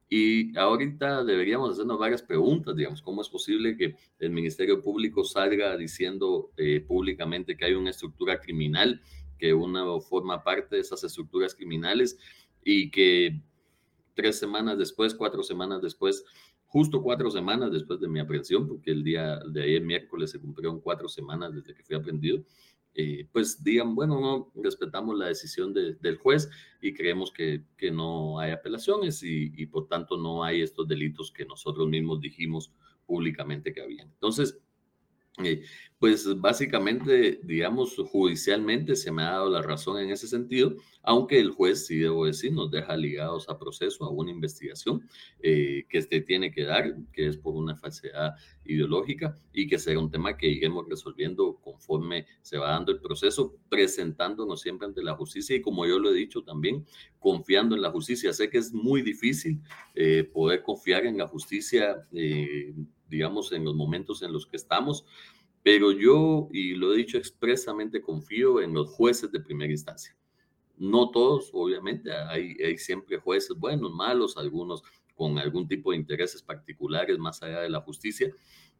[0.09, 5.77] y ahorita deberíamos hacernos varias preguntas, digamos, ¿cómo es posible que el Ministerio Público salga
[5.77, 9.01] diciendo eh, públicamente que hay una estructura criminal,
[9.37, 12.17] que uno forma parte de esas estructuras criminales
[12.63, 13.39] y que
[14.15, 16.25] tres semanas después, cuatro semanas después,
[16.65, 20.81] justo cuatro semanas después de mi aprehensión, porque el día de ayer miércoles se cumplieron
[20.81, 22.43] cuatro semanas desde que fui aprendido,
[22.95, 26.49] eh, pues digan, bueno, no respetamos la decisión del juez
[26.81, 31.31] y creemos que, que no hay apelaciones y, y, por tanto no hay estos delitos
[31.31, 32.73] que nosotros mismos dijimos
[33.05, 34.09] públicamente que habían.
[34.09, 34.59] Entonces,
[35.43, 35.63] eh,
[35.99, 41.51] pues básicamente, digamos, judicialmente se me ha dado la razón en ese sentido, aunque el
[41.51, 45.05] juez, sí debo decir, nos deja ligados a proceso, a una investigación
[45.41, 49.99] eh, que este tiene que dar, que es por una falsedad ideológica y que será
[49.99, 55.15] un tema que iremos resolviendo conforme se va dando el proceso, presentándonos siempre ante la
[55.15, 56.85] justicia y como yo lo he dicho también,
[57.19, 58.31] confiando en la justicia.
[58.31, 59.59] Sé que es muy difícil
[59.95, 62.07] eh, poder confiar en la justicia
[63.09, 65.05] digamos, en los momentos en los que estamos,
[65.63, 70.15] pero yo, y lo he dicho expresamente, confío en los jueces de primera instancia.
[70.77, 74.81] No todos, obviamente, hay, siempre jueces buenos, malos, algunos
[75.15, 78.33] con algún tipo de intereses particulares más allá de la justicia,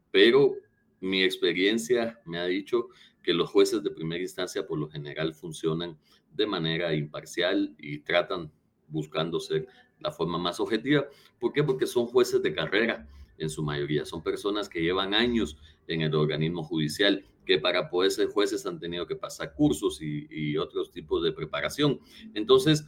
[0.09, 0.55] pero
[1.01, 2.87] mi experiencia me ha dicho
[3.21, 5.97] que los jueces de primera instancia por lo general funcionan
[6.33, 8.51] de manera imparcial y tratan
[8.87, 9.67] buscando ser
[9.99, 11.05] la forma más objetiva.
[11.39, 11.63] ¿Por qué?
[11.63, 13.07] Porque son jueces de carrera
[13.39, 14.05] en su mayoría.
[14.05, 18.79] Son personas que llevan años en el organismo judicial, que para poder ser jueces han
[18.79, 21.99] tenido que pasar cursos y, otros tipos de preparación.
[22.33, 22.85] Entonces,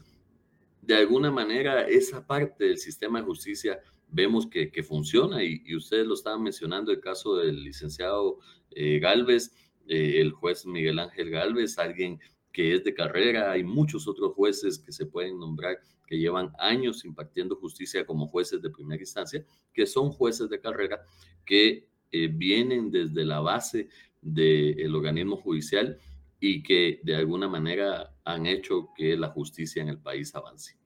[0.82, 6.14] de alguna manera, esa parte del sistema de justicia vemos que, funciona y, ustedes lo
[6.14, 8.40] estaban mencionando, el caso del licenciado
[8.72, 9.54] eh, Galvez,
[9.88, 12.20] eh, el juez Miguel Ángel Galvez, alguien
[12.52, 17.06] que es de carrera, hay muchos otros jueces que se pueden nombrar que llevan años
[17.06, 21.02] impartiendo justicia como jueces de primera instancia, que son jueces de carrera
[21.46, 23.88] que eh, vienen desde la base
[24.22, 25.98] del organismo judicial
[26.40, 30.78] y que de alguna manera han hecho que la justicia en el país avance.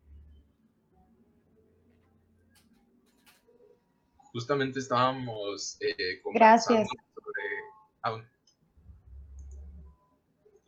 [4.32, 6.88] Justamente estábamos eh, Gracias.
[6.88, 7.42] sobre...
[8.04, 8.22] Ah,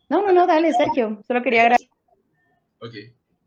[0.10, 1.22] no, no, no, dale, Sergio.
[1.28, 1.90] Solo quería agradecer.
[2.80, 2.94] Ok.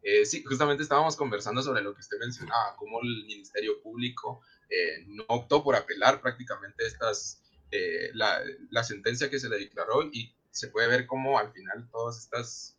[0.02, 5.04] Eh, sí, justamente estábamos conversando sobre lo que usted mencionaba, cómo el Ministerio Público eh,
[5.06, 10.34] no optó por apelar prácticamente estas, eh, la, la, sentencia que se le declaró y
[10.50, 12.76] se puede ver cómo al final todas estas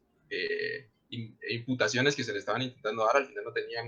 [1.50, 3.86] imputaciones que se le estaban intentando dar al final no tenían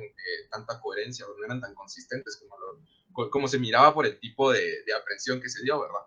[0.52, 4.52] tanta coherencia o no eran tan consistentes como, lo, como se miraba por el tipo
[4.52, 6.02] de, de aprehensión que se dio, ¿verdad?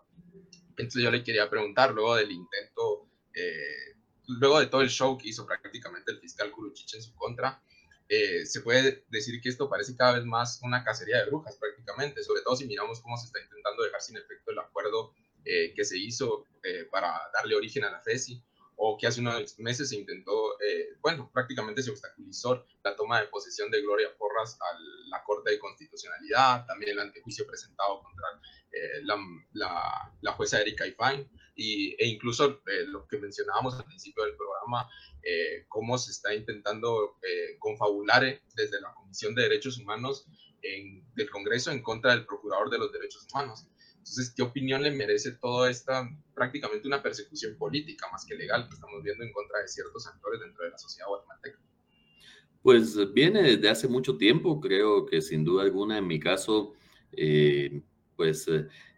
[0.77, 3.06] Entonces yo le quería preguntar luego del intento
[3.37, 3.95] eh,
[4.27, 7.63] luego de todo el show que hizo prácticamente el fiscal Kuruchich en su contra,
[8.09, 12.25] eh, se puede decir que esto parece cada vez más una cacería de brujas prácticamente,
[12.25, 15.13] sobre todo si miramos cómo se está intentando dejar sin efecto el acuerdo
[15.45, 16.47] eh, que se hizo
[16.91, 18.43] para darle origen a la FESI,
[18.75, 20.59] o que hace unos meses se intentó,
[21.01, 25.61] bueno, prácticamente se obstaculizó la toma de posesión de Gloria Porras a la Corte de
[25.61, 28.27] Constitucionalidad, también el antejuicio presentado contra
[29.05, 29.17] la,
[29.53, 34.37] la, la, jueza Erika Ifán, y, e incluso eh, lo que mencionábamos al principio del
[34.37, 34.89] programa,
[35.23, 38.23] eh, cómo se está intentando eh, confabular
[38.55, 40.27] desde la Comisión de Derechos Humanos
[40.63, 43.67] en, del Congreso en contra del Procurador de los Derechos Humanos.
[43.97, 48.75] Entonces, ¿qué opinión le merece toda esta, prácticamente una persecución política más que legal que
[48.75, 51.59] estamos viendo en contra de ciertos actores dentro de la sociedad guatemalteca?
[52.63, 56.75] Pues viene desde hace mucho tiempo, creo que sin duda alguna, en mi caso,
[58.17, 58.47] pues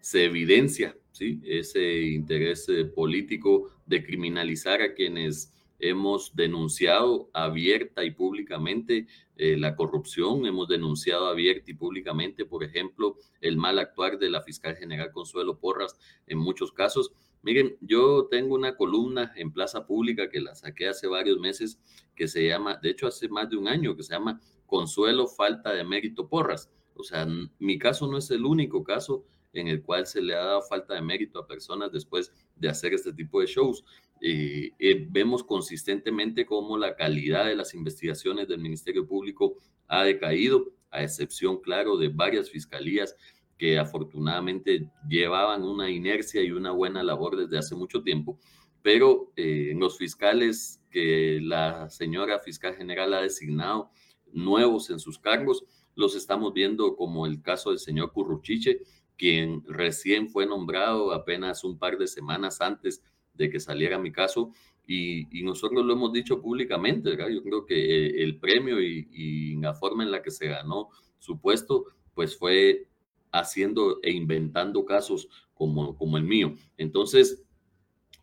[0.01, 9.07] se evidencia ese interés eh, político de criminalizar a quienes hemos denunciado abierta y públicamente
[9.37, 14.43] eh, la corrupción, hemos denunciado abierta y públicamente, por ejemplo, el mal actuar de la
[14.43, 17.13] fiscal general Consuelo Porras en muchos casos.
[17.43, 21.81] Miren, yo tengo una columna en Plaza Pública que la saqué hace varios meses,
[22.17, 25.73] que se llama, de hecho hace más de un año, que se llama Consuelo Falta
[25.73, 26.71] de Mérito Porras.
[26.95, 27.29] O sea,
[27.61, 30.95] mi caso no es el único caso en el cual se le ha dado falta
[30.95, 33.85] de mérito a personas después de hacer este tipo de shows.
[34.21, 39.57] Eh, eh, vemos consistentemente cómo la calidad de las investigaciones del Ministerio Público
[39.87, 43.17] ha decaído, a excepción, claro, de varias fiscalías
[43.59, 48.39] que afortunadamente llevaban una inercia y una buena labor desde hace mucho tiempo,
[48.83, 53.91] pero eh, los fiscales que la señora fiscal general ha designado
[54.33, 58.81] nuevos en sus cargos, los estamos viendo como el caso del señor Curruchiche,
[59.19, 63.03] quien recién fue nombrado apenas un par de semanas antes
[63.35, 64.53] de que saliera mi caso.
[64.87, 67.29] Y, nosotros lo hemos dicho públicamente, ¿verdad?
[67.29, 70.89] Yo creo que eh, el premio y, y, la forma en la que se ganó
[71.19, 72.89] su puesto, pues fue
[73.33, 76.55] haciendo e inventando casos como, como el mío.
[76.79, 77.45] Entonces,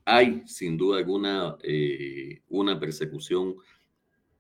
[0.06, 3.56] hay sin duda alguna eh, una persecución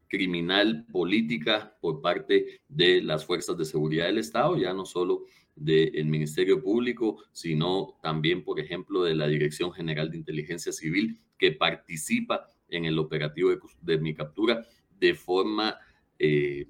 [0.07, 5.23] criminal política por parte de las fuerzas de seguridad del Estado, ya no solo
[5.55, 11.51] del Ministerio Público, sino también, por ejemplo, de la Dirección General de Inteligencia Civil, que
[11.51, 14.65] participa en el operativo de, mi captura
[14.99, 15.77] de forma,
[16.19, 16.67] eh,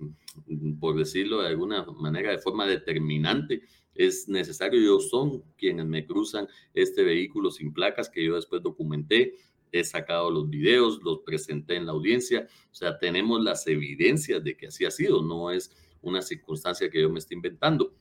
[0.79, 3.63] por decirlo de alguna manera, de forma determinante
[3.95, 4.79] es necesario.
[4.79, 9.35] Ellos son quienes me cruzan este vehículo sin placas que yo después documenté.
[9.71, 12.47] He sacado los videos, los presenté en la audiencia.
[12.71, 15.23] O sea, tenemos las evidencias de que así ha sido.
[15.23, 15.71] No es
[16.01, 17.93] una circunstancia que yo me esté inventando.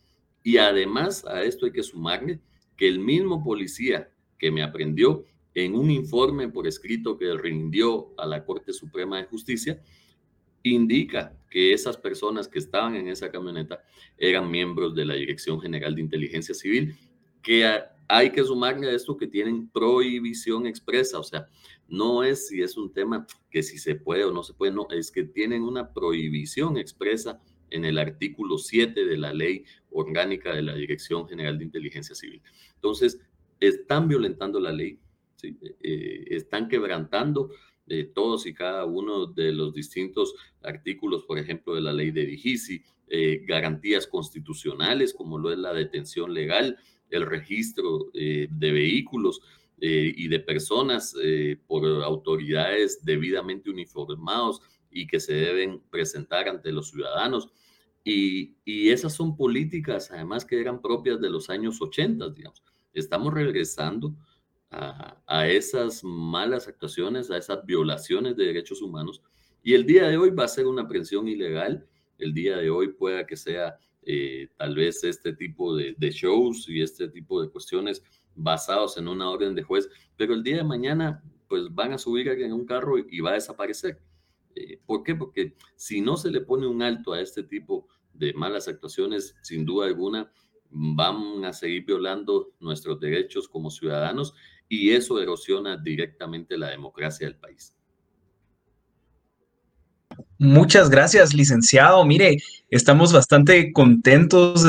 [0.45, 2.39] Y además a esto hay que sumarle
[2.77, 8.27] que el mismo policía que me aprendió en un informe por escrito que rindió a
[8.27, 9.83] la Corte Suprema de Justicia,
[10.63, 13.83] indica que esas personas que estaban en esa camioneta
[14.19, 16.95] eran miembros de la Dirección General de Inteligencia Civil,
[17.43, 17.67] que
[18.09, 21.49] hay que sumarle a esto que tienen prohibición expresa, o sea,
[21.89, 24.89] no es si es un tema que si se puede o no se puede, no,
[24.91, 27.41] es que tienen una prohibición expresa
[27.75, 32.43] en el artículo 7 de la ley orgánica de la Dirección General de Inteligencia Civil.
[32.75, 33.21] Entonces,
[33.61, 34.99] están violentando la ley,
[35.43, 37.51] eh, están quebrantando
[37.87, 42.27] de todos y cada uno de los distintos artículos, por ejemplo, de la ley de
[42.27, 46.79] Digisi, eh, garantías constitucionales como lo es la detención legal,
[47.11, 49.43] el registro eh, de vehículos
[49.81, 51.15] eh, y de personas
[51.67, 57.51] por autoridades debidamente uniformados y que se deben presentar ante los ciudadanos.
[58.05, 58.55] Y,
[58.91, 62.63] esas son políticas, además, que eran propias de los años 80, digamos.
[62.93, 64.15] Estamos regresando
[64.71, 69.23] a, esas malas actuaciones, a esas violaciones de derechos humanos.
[69.63, 71.87] Y el día de hoy va a ser una aprehensión ilegal.
[72.19, 76.83] El día de hoy pueda que sea eh, tal vez este tipo de, shows y
[76.83, 78.03] este tipo de cuestiones
[78.35, 82.29] basados en una orden de juez, pero el día de mañana pues van a subir
[82.29, 84.01] en un carro y, va a desaparecer.
[84.55, 85.15] Eh, ¿Por qué?
[85.15, 89.65] Porque si no se le pone un alto a este tipo de malas actuaciones, sin
[89.65, 90.33] duda alguna,
[90.71, 94.35] van a seguir violando nuestros derechos como ciudadanos
[94.69, 97.77] y eso erosiona directamente la democracia del país.
[100.39, 102.05] Muchas gracias, licenciado.
[102.05, 102.37] Mire,
[102.71, 104.63] estamos bastante contentos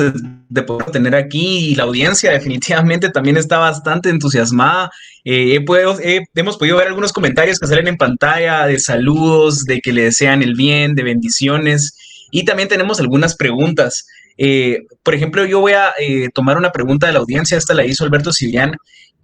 [0.49, 4.91] de, poder tener aquí y la audiencia definitivamente también está bastante entusiasmada.
[5.23, 5.59] Eh,
[6.35, 10.43] hemos podido ver algunos comentarios que salen en pantalla de saludos, de que le desean
[10.43, 11.95] el bien, de bendiciones
[12.31, 14.05] y también tenemos algunas preguntas.
[14.37, 17.85] Eh, por ejemplo, yo voy a eh, tomar una pregunta de la audiencia, esta la
[17.85, 18.75] hizo Alberto Cibrián,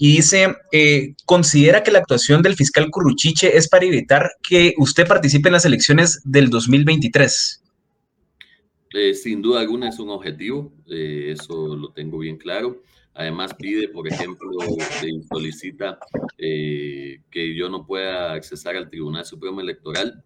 [0.03, 5.07] y dice, eh, ¿considera que la actuación del fiscal Curruchiche es para evitar que usted
[5.07, 7.61] participe en las elecciones del 2023?
[9.13, 12.81] sin duda alguna es un objetivo, eso lo tengo bien claro.
[13.13, 14.49] Además pide, por ejemplo,
[15.31, 15.99] solicita
[16.35, 20.23] que yo no pueda accesar al Tribunal Supremo Electoral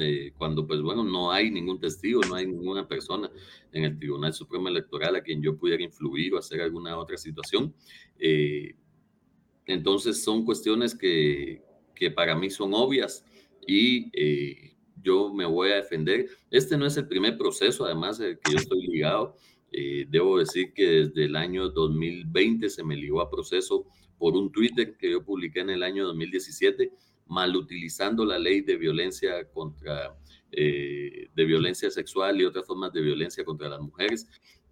[0.00, 3.30] eh, cuando pues bueno, no hay ningún testigo, no hay ninguna persona
[3.72, 7.74] en el Tribunal Supremo Electoral a quien yo pudiera influir o hacer alguna otra situación.
[8.18, 8.74] Eh,
[9.66, 11.62] entonces son cuestiones que,
[11.94, 13.24] que, para mí son obvias
[13.66, 16.28] y eh, yo me voy a defender.
[16.50, 19.36] Este no es el primer proceso, además, que yo estoy ligado.
[19.70, 23.86] debo decir que desde el año 2020 se me ligó a proceso
[24.18, 26.92] por un Twitter que yo publiqué en el año 2017
[27.26, 30.16] mal utilizando la ley de violencia contra,
[30.52, 34.28] eh, de violencia sexual y otras formas de violencia contra las mujeres,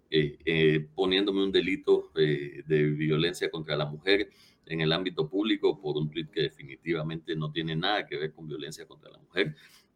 [0.09, 4.29] eh, eh, poniéndome un delito de violencia contra la mujer
[4.65, 8.47] en el ámbito público por un tweet que definitivamente no tiene nada que ver con
[8.47, 9.55] violencia contra la mujer.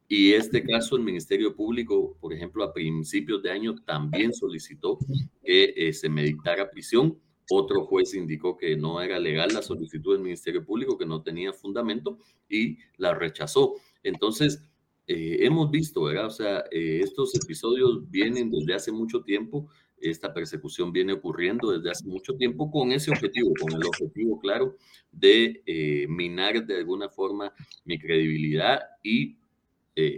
[0.10, 4.98] Y este caso, el Ministerio Público, por ejemplo, a principios de año también solicitó
[5.44, 7.20] que se me dictara prisión
[7.50, 11.54] otro juez indicó que no era legal la solicitud del Ministerio Público, que no tenía
[11.54, 12.18] fundamento
[12.50, 13.76] y la rechazó.
[14.04, 14.62] Entonces,
[15.08, 16.26] eh, hemos visto, ¿verdad?
[16.26, 19.70] O sea, eh, estos episodios vienen desde hace mucho tiempo,
[20.00, 24.76] esta persecución viene ocurriendo desde hace mucho tiempo con ese objetivo, con el objetivo claro
[25.12, 27.54] de eh, minar de alguna forma
[27.86, 29.38] mi credibilidad y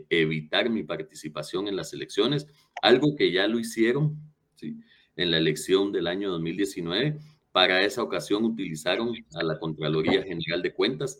[0.09, 2.45] evitar mi participación en las elecciones,
[2.81, 4.19] algo que ya lo hicieron,
[4.55, 4.75] ¿sí?
[5.19, 7.19] En la elección del año 2019.
[7.51, 11.17] Para esa ocasión utilizaron a la Contraloría General de Cuentas,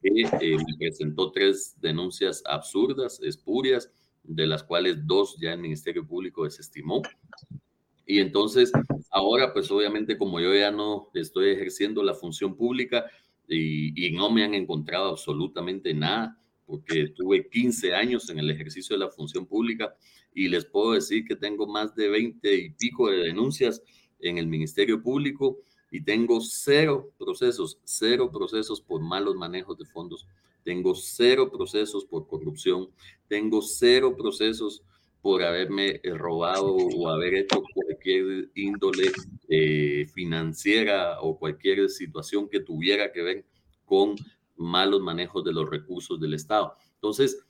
[0.00, 3.90] que eh, presentó tres denuncias absurdas, espurias,
[4.22, 7.02] de las cuales dos ya el Ministerio Público desestimó.
[8.06, 8.70] Y entonces,
[9.10, 13.06] ahora, pues obviamente, como yo ya no estoy ejerciendo la función pública
[13.48, 16.39] y, y no me han encontrado absolutamente nada,
[16.70, 19.96] porque tuve 15 años en el ejercicio de la función pública
[20.32, 23.82] y les puedo decir que tengo más de 20 y pico de denuncias
[24.20, 25.58] en el Ministerio Público
[25.90, 30.28] y tengo cero procesos, cero procesos por malos manejos de fondos,
[30.62, 32.88] tengo cero procesos por corrupción,
[33.26, 34.84] tengo cero procesos
[35.20, 39.10] por haberme eh, robado o haber hecho cualquier índole
[39.48, 43.44] eh, financiera o cualquier situación que tuviera que ver
[43.84, 44.14] con
[44.60, 46.76] malos manejos de los recursos del Estado.
[46.94, 47.44] Entonces,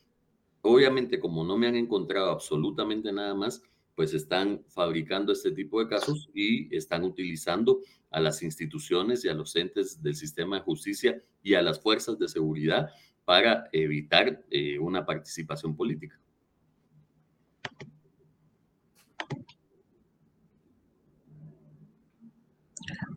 [0.61, 3.61] obviamente, como no me han encontrado absolutamente nada más,
[3.95, 9.33] pues están fabricando este tipo de casos y están utilizando a las instituciones y a
[9.33, 12.89] los entes del sistema de justicia y a las fuerzas de seguridad
[13.25, 16.19] para evitar eh, una participación política.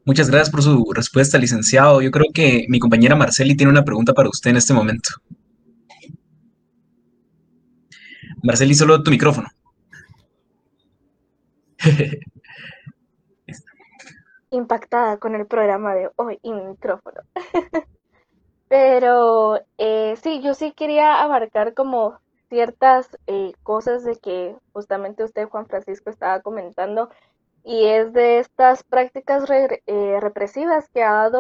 [0.07, 2.03] Muchas gracias por su respuesta, licenciado.
[2.03, 5.11] Yo creo que mi compañera Marceli tiene una pregunta para usted en este momento.
[8.43, 9.49] Marceli, solo tu micrófono.
[14.51, 17.23] Impactada con el programa de hoy y mi micrófono.
[18.69, 25.49] Pero eh, sí, yo sí quería abarcar como ciertas eh, cosas de que justamente usted,
[25.49, 27.09] Juan Francisco, estaba comentando
[27.65, 31.31] y es de estas prácticas eh, represivas que ha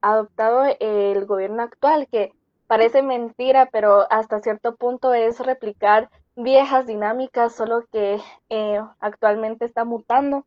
[0.00, 2.32] adoptado el gobierno actual, que
[2.66, 8.18] parece mentira, pero hasta cierto punto es replicar viejas dinámicas, solo que
[8.48, 10.46] eh, actualmente está mutando.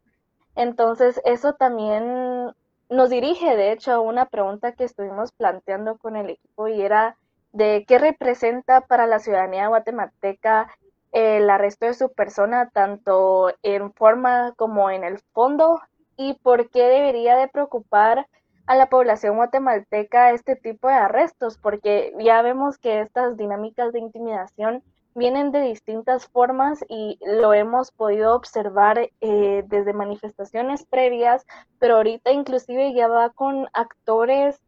[0.55, 2.51] Entonces, eso también
[2.89, 7.15] nos dirige, de hecho, a una pregunta que estuvimos planteando con el equipo y era
[7.51, 10.67] de qué representa para la ciudadanía guatemalteca
[11.11, 15.81] el arresto de su persona, tanto en forma como en el fondo,
[16.17, 18.27] y por qué debería de preocupar
[18.65, 23.99] a la población guatemalteca este tipo de arrestos, porque ya vemos que estas dinámicas de
[23.99, 24.83] intimidación
[25.15, 31.45] vienen de distintas formas y lo hemos podido observar eh, desde manifestaciones previas,
[31.79, 34.61] pero ahorita inclusive ya va con actores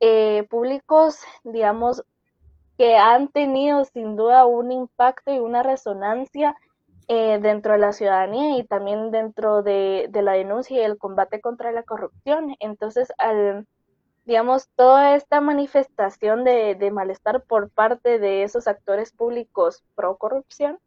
[0.00, 2.04] eh, públicos, digamos,
[2.78, 6.56] que han tenido sin duda un impacto y una resonancia
[7.06, 11.70] eh, dentro de la ciudadanía y también dentro de, la denuncia y el combate contra
[11.70, 12.56] la corrupción.
[12.60, 13.66] Entonces, al,
[14.24, 20.78] digamos, toda esta manifestación de, malestar por parte de esos actores públicos pro corrupción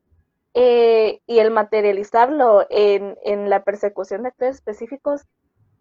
[0.56, 5.22] eh, y el materializarlo en, en, la persecución de actores específicos,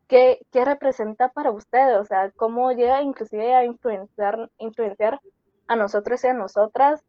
[0.07, 1.99] ¿qué, ¿qué, representa para usted?
[1.99, 5.19] O sea, ¿cómo llega inclusive a influenciar, influenciar
[5.69, 7.03] a nosotros y a nosotras,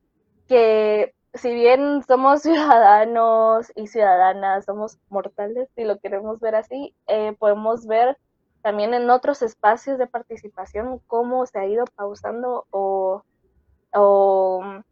[0.48, 7.36] que si bien somos ciudadanos y ciudadanas, somos mortales, si lo queremos ver así, eh,
[7.38, 8.18] podemos ver
[8.62, 13.24] también en otros espacios de participación cómo se ha ido pausando o,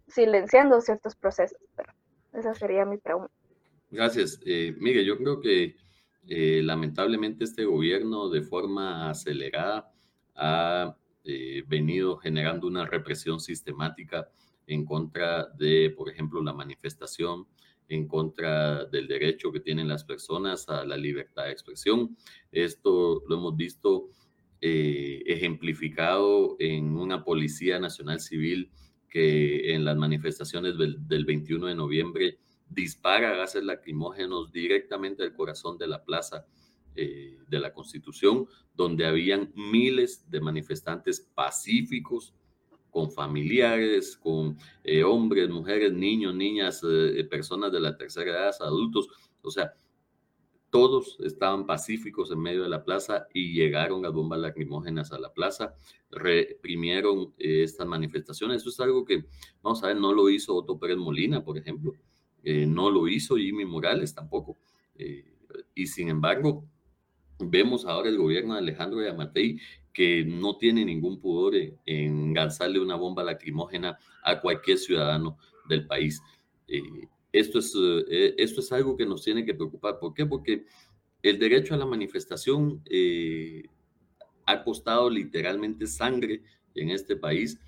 [0.07, 1.59] silenciando ciertos procesos.
[1.75, 1.91] Pero
[2.33, 3.33] esa sería mi pregunta.
[3.91, 4.39] Gracias.
[4.45, 5.75] Eh, Miguel, yo creo que
[6.27, 9.91] eh, lamentablemente este gobierno de forma acelerada
[10.35, 10.95] ha
[11.25, 14.29] eh, venido generando una represión sistemática
[14.67, 17.47] en contra de, por ejemplo, la manifestación,
[17.87, 22.17] en contra del derecho que tienen las personas a la libertad de expresión.
[22.51, 24.09] Esto lo hemos visto
[24.61, 28.71] eh, ejemplificado en una Policía Nacional Civil
[29.09, 35.87] que en las manifestaciones del, 21 de noviembre dispara gases lacrimógenos directamente al corazón de
[35.87, 36.45] la plaza
[36.97, 42.33] eh, de la Constitución, donde habían miles de manifestantes pacíficos,
[42.89, 49.09] con familiares, con eh, hombres, mujeres, niños, niñas, eh, personas de la tercera edad, adultos,
[49.41, 49.73] o sea,
[50.69, 55.33] todos estaban pacíficos en medio de la plaza y llegaron las bombas lacrimógenas a la
[55.33, 55.73] plaza,
[56.09, 58.61] reprimieron estas manifestaciones.
[58.61, 59.25] Eso es algo que,
[59.61, 61.91] vamos a ver, no lo hizo Otto Pérez Molina, por ejemplo,
[62.43, 64.57] no lo hizo Jimmy Morales tampoco.
[65.73, 66.65] y sin embargo,
[67.39, 69.59] Vemos ahora el gobierno de Alejandro Yamatei
[69.93, 71.53] que no tiene ningún pudor
[71.85, 75.37] en, lanzarle una bomba lacrimógena a cualquier ciudadano
[75.69, 76.21] del país.
[76.67, 76.81] Eh,
[77.31, 77.73] esto, es,
[78.09, 79.99] eh, esto es algo que nos tiene que preocupar.
[79.99, 80.25] ¿Por qué?
[80.25, 80.65] Porque
[81.23, 83.63] el derecho a la manifestación eh,
[84.45, 86.43] ha costado literalmente sangre
[86.75, 87.59] en este país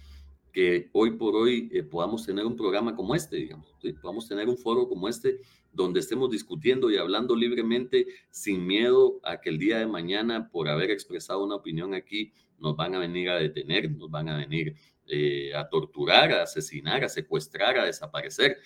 [0.58, 3.68] que hoy por hoy eh, podamos tener un programa como este, digamos,
[4.02, 5.40] podamos tener un foro como este
[5.72, 10.68] donde estemos discutiendo y hablando libremente sin miedo a que el día de mañana, por
[10.68, 14.74] haber expresado una opinión aquí, nos van a venir a detener, nos van a venir
[15.06, 18.58] eh, a torturar, a asesinar, a secuestrar, a desaparecer.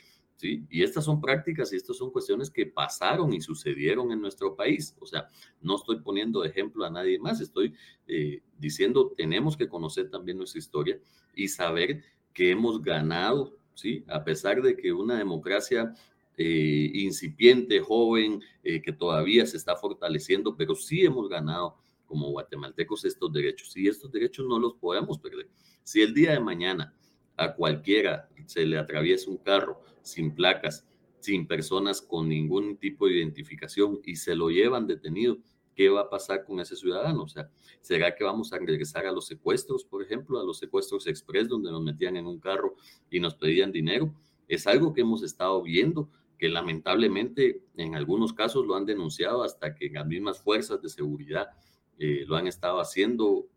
[0.44, 4.96] Y estas son prácticas y estas son cuestiones que pasaron y sucedieron en nuestro país.
[5.00, 5.28] O sea,
[5.62, 7.74] no estoy poniendo de ejemplo a nadie más, estoy
[8.08, 11.00] eh, diciendo, tenemos que conocer también nuestra historia
[11.36, 14.04] y saber que hemos ganado, ¿sí?
[14.08, 15.94] A pesar de que una democracia
[16.38, 21.76] eh, incipiente, joven, eh, que todavía se está fortaleciendo, pero sí hemos ganado
[22.06, 25.50] como guatemaltecos estos derechos y estos derechos no los podemos perder.
[25.84, 26.94] Si el día de mañana
[27.44, 30.86] a cualquiera se le atraviesa un carro sin placas,
[31.20, 35.38] sin personas con ningún tipo de identificación y se lo llevan detenido,
[35.76, 37.24] ¿qué va a pasar con ese ciudadano?
[37.24, 41.08] O sea, ¿será que vamos a regresar a los secuestros, por ejemplo, a los secuestros
[41.08, 42.76] express donde nos metían en un carro
[43.10, 44.14] y nos pedían dinero?
[44.48, 49.76] Es algo que hemos estado viendo, que lamentablemente en algunos casos lo han denunciado hasta
[49.76, 51.50] que las mismas fuerzas de seguridad
[52.00, 53.48] eh, lo han estado haciendo.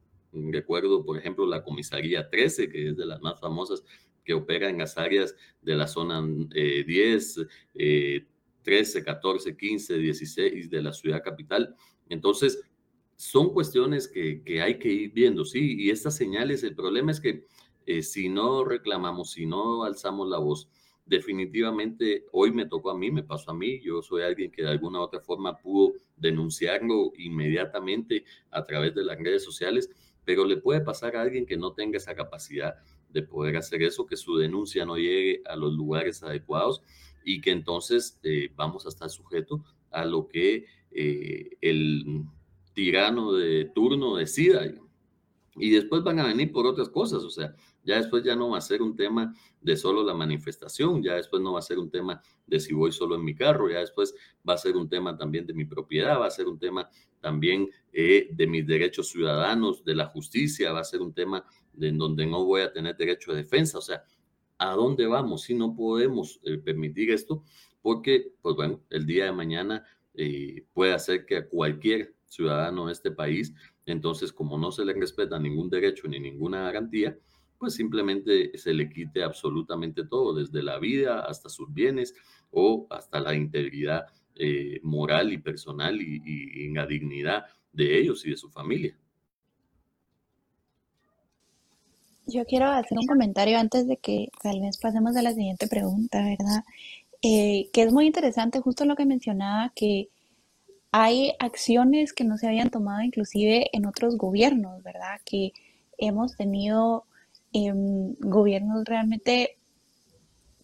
[0.50, 3.84] Recuerdo, por ejemplo, la comisaría 13, que es de las más famosas
[4.24, 7.46] que opera en las áreas de la zona 10,
[8.62, 11.74] 13, 14, 15, 16 de la ciudad capital.
[12.08, 12.62] Entonces,
[13.16, 17.20] son cuestiones que, que hay que ir viendo, sí, y estas señales, el problema es
[17.20, 17.46] que
[17.86, 20.68] eh, si no reclamamos, si no alzamos la voz,
[21.06, 24.70] definitivamente hoy me tocó a mí, me pasó a mí, yo soy alguien que de
[24.70, 29.90] alguna u otra forma pudo denunciarlo inmediatamente a través de las redes sociales,
[30.24, 32.76] pero le puede pasar a alguien que no tenga esa capacidad
[33.10, 36.82] de poder hacer eso, que su denuncia no llegue a los lugares adecuados
[37.24, 39.60] y que entonces eh, vamos a estar sujetos
[39.90, 42.24] a lo que eh, el
[42.74, 44.64] tirano de turno decida.
[45.56, 48.58] Y después van a venir por otras cosas, o sea, ya después ya no va
[48.58, 51.90] a ser un tema de solo la manifestación, ya después no va a ser un
[51.90, 54.14] tema de si voy solo en mi carro, ya después
[54.48, 56.88] va a ser un tema también de mi propiedad, va a ser un tema
[57.20, 61.88] también eh, de mis derechos ciudadanos, de la justicia, va a ser un tema de
[61.88, 64.02] en donde no voy a tener derecho de defensa, o sea,
[64.58, 67.44] ¿a dónde vamos si no podemos eh, permitir esto?
[67.80, 69.84] Porque, pues bueno, el día de mañana
[70.14, 73.54] eh, puede hacer que a cualquier ciudadano de este país,
[73.86, 77.16] entonces como no se le respeta ningún derecho ni ninguna garantía,
[77.58, 82.14] pues simplemente se le quite absolutamente todo, desde la vida hasta sus bienes
[82.50, 88.30] o hasta la integridad eh, moral y personal y, y, la dignidad de ellos y
[88.30, 88.98] de su familia.
[92.26, 96.18] Yo quiero hacer un comentario antes de que tal vez pasemos a la siguiente pregunta,
[96.18, 96.64] ¿verdad?
[97.22, 100.10] Eh, que es muy interesante justo lo que mencionaba, que
[100.96, 105.20] hay acciones que no se habían tomado inclusive en otros gobiernos, ¿verdad?
[105.24, 105.52] Que
[105.98, 107.04] hemos tenido
[107.52, 109.56] em, gobiernos realmente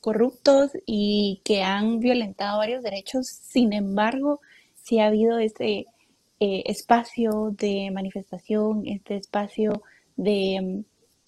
[0.00, 3.26] corruptos y que han violentado varios derechos.
[3.26, 4.40] Sin embargo,
[4.76, 5.86] sí ha habido este
[6.38, 9.82] eh, espacio de manifestación, este espacio
[10.16, 10.84] de em,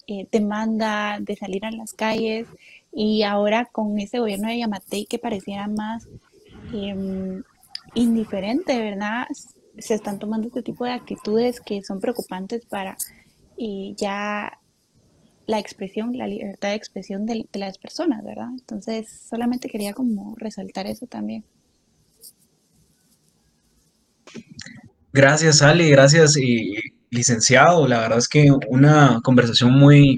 [0.07, 2.47] eh, demanda de salir a las calles
[2.93, 6.07] y ahora con ese gobierno de Yamatei que pareciera más
[6.71, 7.43] em,
[7.95, 9.25] indiferente, ¿verdad?
[9.77, 12.97] Se están tomando este tipo de actitudes que son preocupantes para
[13.57, 14.59] eh, ya
[15.45, 18.47] la expresión, la libertad de expresión de, las personas, ¿verdad?
[18.51, 21.43] Entonces, solamente quería como resaltar eso también.
[25.11, 26.75] Gracias, Ale, gracias, y
[27.09, 27.87] licenciado.
[27.87, 30.17] La verdad es que una conversación muy,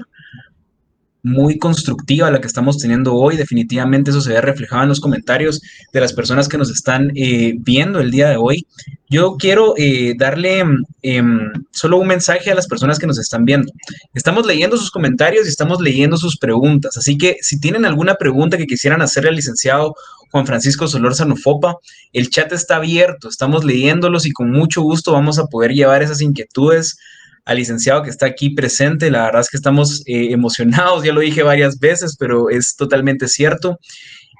[1.25, 3.35] muy constructiva la que estamos teniendo hoy.
[3.35, 5.59] Definitivamente eso se ve reflejado en los comentarios
[5.91, 8.67] de las personas que nos están eh, viendo el día de hoy.
[9.09, 10.63] Yo quiero eh, darle
[11.01, 13.71] em, solo un mensaje a las personas que nos están viendo.
[14.13, 16.95] Estamos leyendo sus comentarios y estamos leyendo sus preguntas.
[16.95, 19.95] Así que si tienen alguna pregunta que quisieran hacerle al licenciado
[20.31, 21.77] Juan Francisco Solor Sanofopa,
[22.13, 23.29] el chat está abierto.
[23.29, 26.97] Estamos leyéndolos y con mucho gusto vamos a poder llevar esas inquietudes
[27.45, 29.11] al licenciado que está aquí presente.
[29.11, 33.27] La verdad es que estamos eh, emocionados, ya lo dije varias veces, pero es totalmente
[33.27, 33.79] cierto.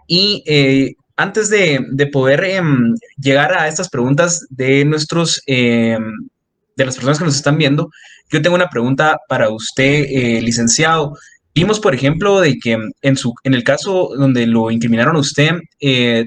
[0.08, 1.80] Y eh, antes de,
[2.12, 6.04] poder em, llegar a estas preguntas de nuestros, em,
[6.76, 7.90] de las personas que nos están viendo,
[8.32, 11.14] yo tengo una pregunta para usted, eh, licenciado.
[11.54, 15.52] Vimos, por ejemplo, de que en, su, en el caso donde lo incriminaron a usted,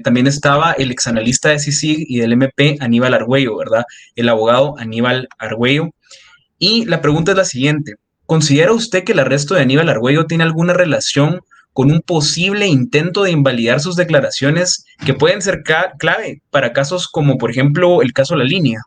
[0.03, 3.83] también estaba el exanalista de CICIG y del MP, Aníbal Argüello, ¿verdad?
[4.15, 5.91] El abogado Aníbal Argüello.
[6.59, 7.95] Y la pregunta es la siguiente.
[8.25, 11.39] ¿Considera usted que el arresto de Aníbal Argüello tiene alguna relación
[11.73, 17.37] con un posible intento de invalidar sus declaraciones que pueden ser clave para casos como,
[17.37, 18.81] por ejemplo, el caso La Línea?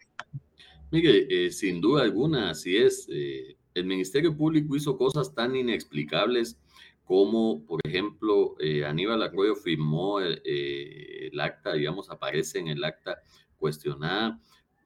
[0.91, 3.09] Mire, eh, sin duda alguna, así es.
[3.11, 6.59] Eh, el Ministerio Público hizo cosas tan inexplicables
[7.05, 13.23] como por ejemplo eh, Aníbal Arroyo firmó el acta, digamos, aparece en el acta
[13.59, 14.39] cuestionada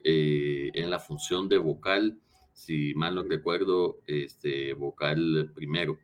[0.04, 2.16] en la función de vocal,
[2.56, 5.98] si mal no recuerdo, este, vocal primero.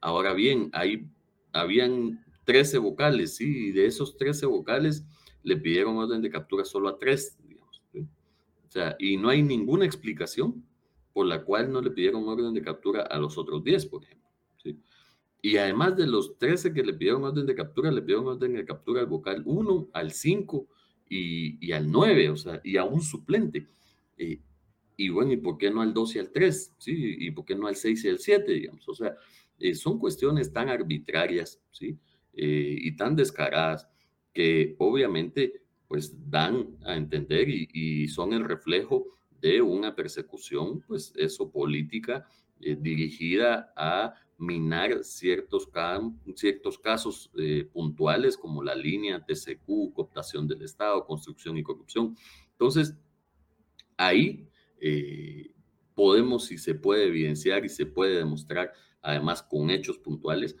[0.00, 1.10] Ahora bien, hay,
[1.52, 5.04] habían 13 vocales, sí, y de esos 13 vocales
[5.42, 7.82] le pidieron orden de captura solo a tres, digamos.
[7.92, 10.64] O sea, y no hay ninguna explicación
[11.12, 14.28] por la cual no le pidieron orden de captura a los otros 10, por ejemplo.
[14.62, 14.78] ¿sí?
[15.42, 18.64] Y además de los 13 que le pidieron orden de captura, le pidieron orden de
[18.64, 20.68] captura al vocal 1, al 5
[21.08, 23.66] y, al 9, o sea, y a un suplente.
[24.18, 24.40] Eh,
[24.96, 26.74] y bueno, ¿y por qué no al 2 y al 3?
[26.78, 27.16] ¿Sí?
[27.18, 28.88] ¿Y por qué no al 6 y al 7, digamos?
[28.88, 29.14] O sea,
[29.58, 31.98] eh, son cuestiones tan arbitrarias, ¿sí?
[32.32, 33.88] Eh, y tan descaradas
[34.32, 39.06] que obviamente pues dan a entender y, y son el reflejo
[39.40, 42.26] de una persecución, pues eso política
[42.60, 45.68] eh, dirigida a minar ciertos,
[46.34, 52.16] ciertos casos eh, puntuales como la línea TCQ, cooptación del Estado, construcción y corrupción.
[52.52, 52.94] Entonces,
[53.96, 54.48] ahí
[54.80, 55.52] eh,
[55.94, 58.72] podemos y se puede evidenciar y se puede demostrar,
[59.02, 60.56] además con hechos puntuales,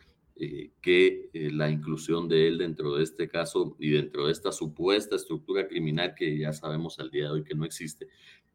[0.82, 5.66] que la inclusión de él dentro de este caso y dentro de esta supuesta estructura
[5.66, 8.08] criminal que ya sabemos al día de hoy que no existe,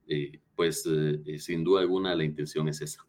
[0.07, 3.05] eh, pues eh, eh, sin duda alguna la intención es esa.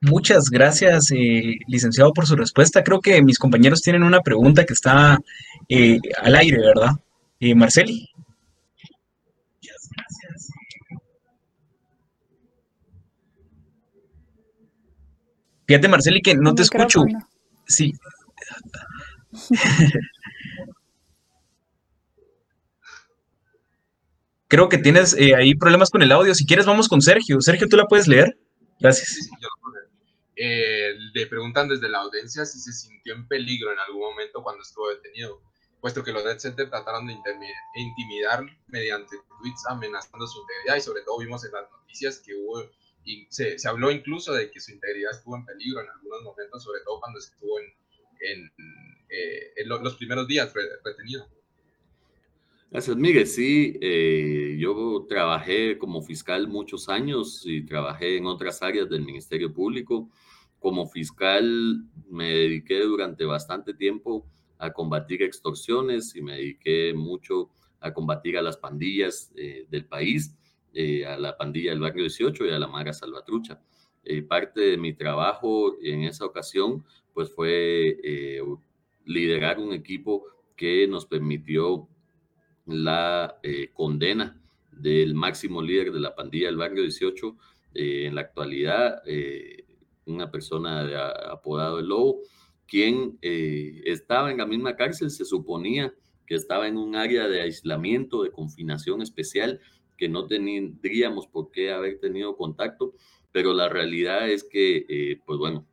[0.00, 1.10] Muchas gracias,
[1.68, 2.82] licenciado, por su respuesta.
[2.82, 6.90] Creo que mis compañeros tienen una pregunta que está al aire, ¿verdad?
[7.54, 8.11] Marceli.
[15.66, 17.04] Fíjate, Marceli, que no te escucho.
[17.66, 17.92] Sí.
[24.48, 26.34] Creo que tienes eh, ahí problemas con el audio.
[26.34, 27.40] Si quieres, vamos con Sergio.
[27.40, 28.38] Sergio, ¿tú la puedes leer?
[28.78, 29.08] Gracias.
[29.08, 29.48] Sí, yo
[30.36, 34.62] eh, le preguntan desde la audiencia si se sintió en peligro en algún momento cuando
[34.62, 35.40] estuvo detenido,
[35.80, 37.14] puesto que los Dead Center trataron de
[37.76, 42.62] intimidar mediante tweets amenazando su integridad y sobre todo vimos en las noticias que hubo
[43.04, 46.62] y se, se, habló incluso de que su integridad estuvo en peligro en algunos momentos,
[46.62, 47.66] sobre todo cuando estuvo en,
[48.20, 48.52] en,
[49.08, 50.52] eh, en los primeros días
[50.84, 51.26] retenido.
[52.70, 53.26] Gracias, Miguel.
[53.26, 59.52] Sí, eh, yo trabajé como fiscal muchos años y trabajé en otras áreas del Ministerio
[59.52, 60.08] Público.
[60.58, 64.26] Como fiscal me dediqué durante bastante tiempo
[64.56, 70.34] a combatir extorsiones y me dediqué mucho a combatir a las pandillas eh, del país,
[70.74, 73.60] eh, a la pandilla del barrio 18 y a la Mara Salvatrucha.
[74.28, 77.98] parte de mi trabajo en esa ocasión pues fue
[79.04, 80.24] liderar un equipo
[80.56, 81.88] que nos permitió
[82.66, 87.36] la eh, condena del máximo líder de la pandilla del barrio 18,
[87.74, 89.64] eh, en la actualidad, eh,
[90.06, 90.88] una persona
[91.30, 92.20] apodado El Lobo,
[92.66, 95.94] quien estaba en la misma cárcel, se suponía
[96.26, 99.60] que estaba en un área de aislamiento, de confinación especial,
[100.02, 102.94] que no tendríamos por qué haber tenido contacto,
[103.30, 105.68] pero la realidad es que, pues bueno,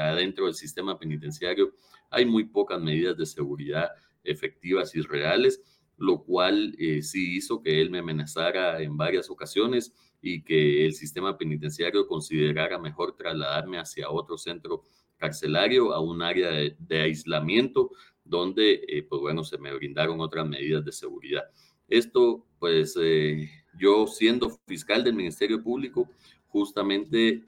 [0.00, 1.74] adentro del sistema penitenciario
[2.08, 3.90] hay muy pocas medidas de seguridad
[4.24, 5.62] efectivas y reales
[6.00, 10.94] lo cual eh, sí hizo que él me amenazara en varias ocasiones y que el
[10.94, 14.84] sistema penitenciario considerara mejor trasladarme hacia otro centro
[15.18, 17.90] carcelario, a un área de, aislamiento,
[18.24, 21.44] donde, eh, pues bueno, se me brindaron otras medidas de seguridad.
[21.90, 26.08] Esto, pues eh, yo siendo fiscal del Ministerio Público,
[26.48, 27.44] justamente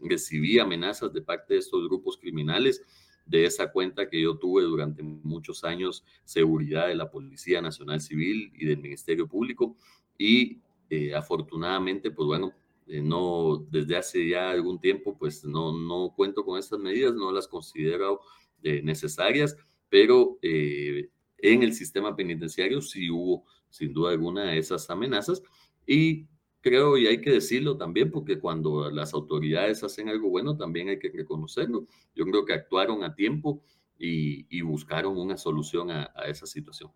[0.00, 2.80] recibí amenazas de parte de estos grupos criminales
[3.26, 8.52] de esa cuenta que yo tuve durante muchos años, seguridad de la Policía Nacional Civil
[8.54, 9.76] y del Ministerio Público.
[10.16, 12.52] Y eh, afortunadamente, pues bueno,
[12.86, 17.32] eh, no, desde hace ya algún tiempo, pues no, no cuento con estas medidas, no
[17.32, 18.20] las considero
[18.62, 19.56] eh, necesarias,
[19.88, 25.42] pero en el sistema penitenciario sí hubo, sin duda alguna, esas amenazas.
[25.86, 26.26] Y
[26.60, 30.98] creo, y hay que decirlo también, porque cuando las autoridades hacen algo bueno, también hay
[30.98, 31.86] que reconocerlo.
[32.14, 33.62] Yo creo que actuaron a tiempo
[33.98, 36.90] y, buscaron una solución a, esa situación.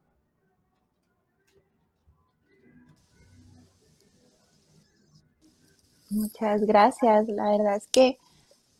[6.10, 7.28] Muchas gracias.
[7.28, 8.18] La verdad es que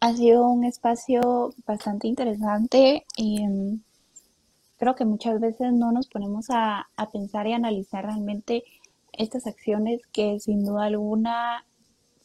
[0.01, 3.81] ha sido un espacio bastante interesante y mm,
[4.81, 8.65] creo que muchas veces no nos ponemos a, a pensar y analizar realmente
[9.13, 11.65] estas acciones que sin duda alguna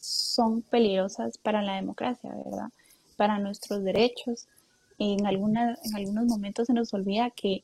[0.00, 2.70] son peligrosas para la democracia, ¿verdad?
[3.16, 4.46] Para nuestros derechos.
[4.98, 7.62] En, alguna, en algunos momentos se nos olvida que,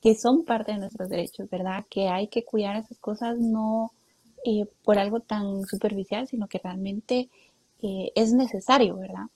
[0.00, 1.84] que son parte de nuestros derechos, ¿verdad?
[1.90, 3.92] Que hay que cuidar esas cosas no
[4.46, 7.28] eh, por algo tan superficial, sino que realmente
[7.82, 9.26] eh, es necesario, ¿verdad?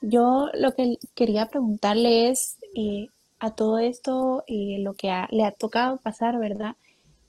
[0.00, 3.08] Yo lo que quería preguntarle es eh,
[3.40, 6.76] a todo esto, eh, lo que le ha tocado pasar, ¿verdad?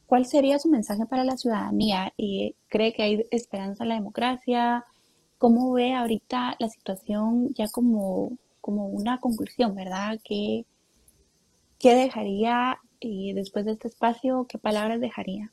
[0.06, 2.14] ¿Cuál sería su mensaje para la ciudadanía?
[2.68, 4.86] ¿Cree que hay esperanza en la democracia?
[5.38, 10.20] ¿Cómo ve ahorita la situación ya como, como una conclusión, ¿verdad?
[10.24, 10.66] ¿Qué,
[11.80, 14.46] qué dejaría después de este espacio?
[14.50, 15.52] ¿Qué palabras dejaría?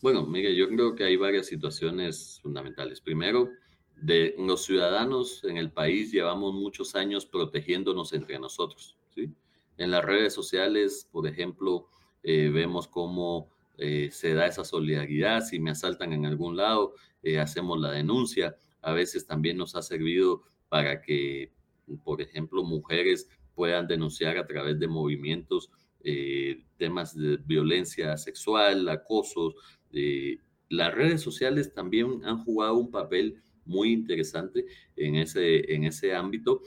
[0.00, 3.00] Bueno, mire, yo creo que hay varias situaciones fundamentales.
[3.00, 3.50] Primero,
[3.96, 8.95] de los ciudadanos en el país llevamos muchos años protegiéndonos entre nosotros.
[9.16, 9.34] ¿Sí?
[9.78, 11.88] En las redes sociales, por ejemplo,
[12.22, 15.42] eh, vemos cómo eh, se da esa solidaridad.
[15.42, 18.56] Si me asaltan en algún lado, eh, hacemos la denuncia.
[18.80, 21.52] A veces también nos ha servido para que,
[22.04, 25.70] por ejemplo, mujeres puedan denunciar a través de movimientos
[26.76, 29.54] temas de violencia sexual, acoso,
[30.68, 36.62] las redes sociales también han jugado un papel muy interesante en ese, en ese ámbito.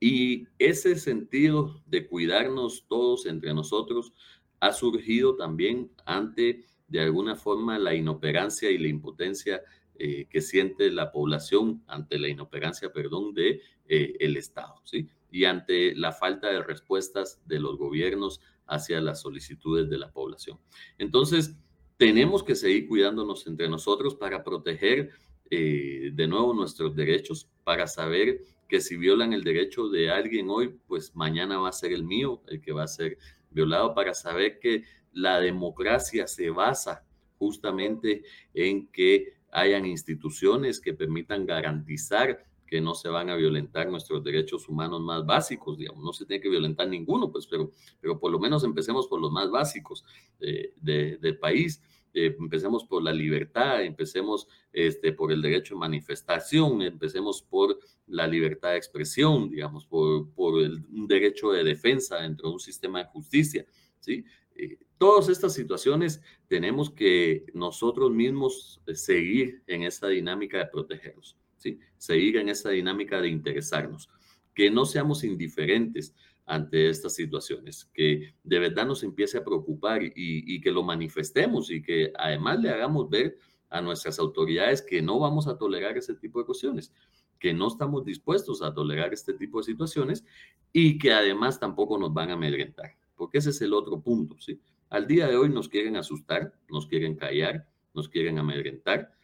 [0.00, 4.14] Y ese sentido de cuidarnos todos entre nosotros
[4.58, 9.62] ha surgido también ante, de alguna forma, la inoperancia y la impotencia
[10.02, 15.10] eh, que siente la población ante la inoperancia, perdón, de eh, el Estado, ¿sí?
[15.30, 20.58] Y ante la falta de respuestas de los gobiernos hacia las solicitudes de la población.
[20.96, 21.54] Entonces,
[21.98, 25.10] tenemos que seguir cuidándonos entre nosotros para proteger
[25.50, 28.40] eh, de nuevo nuestros derechos, para saber
[28.70, 32.40] que si violan el derecho de alguien hoy, pues mañana va a ser el mío
[32.46, 33.18] el que va a ser
[33.50, 37.04] violado, para saber que la democracia se basa
[37.36, 38.22] justamente
[38.54, 44.68] en que hayan instituciones que permitan garantizar que no se van a violentar nuestros derechos
[44.68, 48.38] humanos más básicos, digamos, no se tiene que violentar ninguno, pues, pero, pero por lo
[48.38, 50.04] menos empecemos por los más básicos
[50.38, 51.82] eh, del país.
[52.12, 58.26] Eh, empecemos por la libertad, empecemos este, por el derecho de manifestación, empecemos por la
[58.26, 63.00] libertad de expresión, digamos, por, por el, un derecho de defensa dentro de un sistema
[63.00, 63.64] de justicia,
[64.00, 64.24] ¿sí?
[64.56, 71.78] Eh, todas estas situaciones tenemos que nosotros mismos seguir en esa dinámica de protegernos, ¿sí?
[71.96, 74.10] Seguir en esa dinámica de interesarnos,
[74.52, 76.14] que no seamos indiferentes,
[76.50, 81.80] ante estas situaciones, que de verdad nos empiece a preocupar y, que lo manifestemos y
[81.80, 83.38] que además le hagamos ver
[83.68, 86.92] a nuestras autoridades que no vamos a tolerar ese tipo de cuestiones,
[87.38, 90.24] que no estamos dispuestos a tolerar este tipo de situaciones
[90.72, 94.60] y que además tampoco nos van a amedrentar, porque ese es el otro punto, ¿sí?
[94.88, 99.14] Al día de hoy nos quieren asustar, nos quieren callar, nos quieren amedrentar,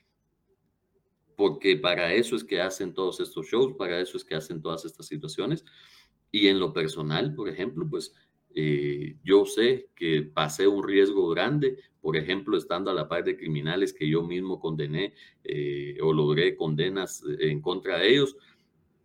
[1.36, 4.84] porque para eso es que hacen todos estos shows, para eso es que hacen todas
[4.84, 5.64] estas situaciones,
[6.30, 8.14] y en lo personal, por ejemplo, pues
[8.58, 13.36] eh, yo sé que pasé un riesgo grande, por ejemplo, estando a la par de
[13.36, 15.12] criminales que yo mismo condené
[15.44, 18.34] eh, o logré condenas en contra de ellos,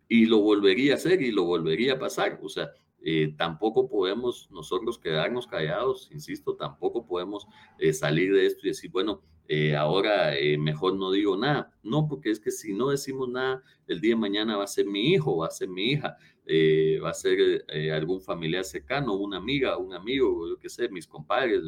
[0.08, 2.40] y lo volvería a hacer y lo volvería a pasar.
[2.42, 2.70] O sea,
[3.02, 7.46] eh, tampoco podemos nosotros quedarnos callados, insisto, tampoco podemos
[7.92, 9.22] salir de esto y decir, bueno,
[9.76, 11.72] ahora mejor no digo nada.
[11.82, 14.86] No, porque es que si no decimos nada, el día de mañana va a ser
[14.86, 19.14] mi hijo, va a ser mi hija, eh, va a ser eh, algún familiar cercano,
[19.14, 21.62] una amiga, un amigo, yo qué sé, mis compadres,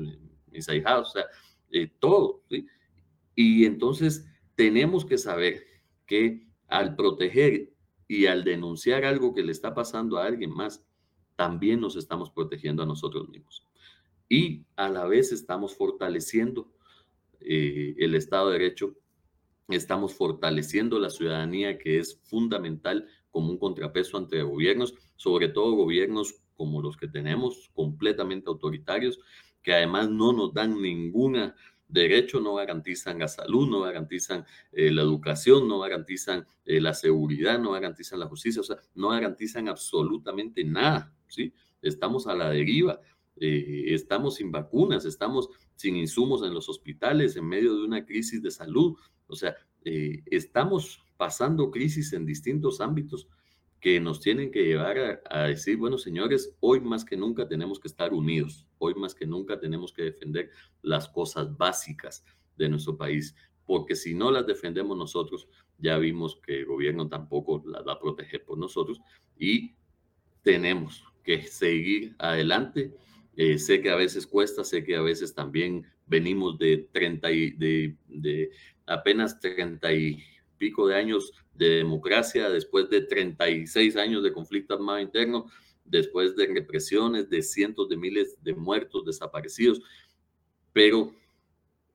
[0.51, 1.27] mis ahijados, o sea,
[1.71, 2.43] eh, todo.
[3.37, 5.65] Y entonces tenemos que saber
[6.07, 7.73] que al proteger
[8.09, 10.85] y al denunciar algo que le está pasando a alguien más,
[11.37, 13.67] también nos estamos protegiendo a nosotros mismos.
[14.29, 16.73] Y a la vez estamos fortaleciendo
[17.41, 18.97] el Estado de Derecho,
[19.69, 26.37] estamos fortaleciendo la ciudadanía, que es fundamental como un contrapeso ante gobiernos, sobre todo gobiernos
[26.55, 29.19] como los que tenemos, completamente autoritarios,
[29.61, 31.53] que además no nos dan ningún
[31.89, 37.59] derecho, no garantizan la salud, no garantizan eh, la educación, no garantizan eh, la seguridad,
[37.59, 41.53] no garantizan la justicia, o sea, no garantizan absolutamente nada, ¿sí?
[41.83, 43.01] Estamos a la deriva,
[43.35, 48.41] eh, estamos sin vacunas, estamos sin insumos en los hospitales, en medio de una crisis
[48.41, 53.27] de salud, o sea, estamos pasando crisis en distintos ámbitos
[53.81, 57.89] que nos tienen que llevar a, decir, bueno, señores, hoy más que nunca tenemos que
[57.89, 60.51] estar unidos, hoy más que nunca tenemos que defender
[60.83, 62.27] las cosas básicas
[62.59, 65.49] de nuestro país, porque si no las defendemos nosotros,
[65.79, 69.01] ya vimos que el gobierno tampoco las va a proteger por nosotros
[69.39, 69.75] y
[70.43, 72.93] tenemos que seguir adelante.
[73.35, 77.51] Eh, sé que a veces cuesta, sé que a veces también venimos de 30 y
[77.53, 78.51] de, de
[78.85, 80.23] apenas 30 y
[80.65, 85.45] pico de años de democracia, después de 36 años de conflicto armado interno,
[85.85, 89.83] después de represiones, de cientos de miles de muertos, desaparecidos.
[90.73, 91.15] Pero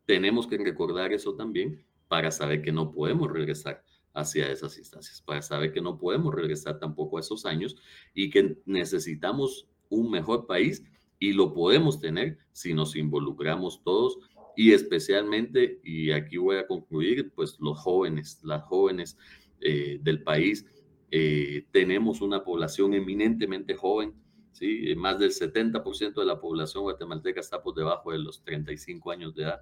[0.05, 5.41] tenemos que recordar eso también para saber que no podemos regresar hacia esas instancias, para
[5.41, 7.75] saber que no podemos regresar tampoco a esos años
[8.13, 10.83] y que necesitamos un mejor país
[11.17, 14.19] y lo podemos tener si nos involucramos todos
[14.55, 19.17] y especialmente, y aquí voy a concluir, pues los jóvenes, las jóvenes
[19.61, 20.65] eh, del país,
[21.11, 24.13] eh, tenemos una población eminentemente joven,
[24.51, 24.93] ¿sí?
[24.95, 29.43] más del 70% de la población guatemalteca está por debajo de los 35 años de
[29.43, 29.61] edad.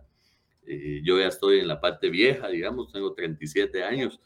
[0.66, 4.20] Eh, yo ya estoy en la parte vieja, digamos, tengo 37 años,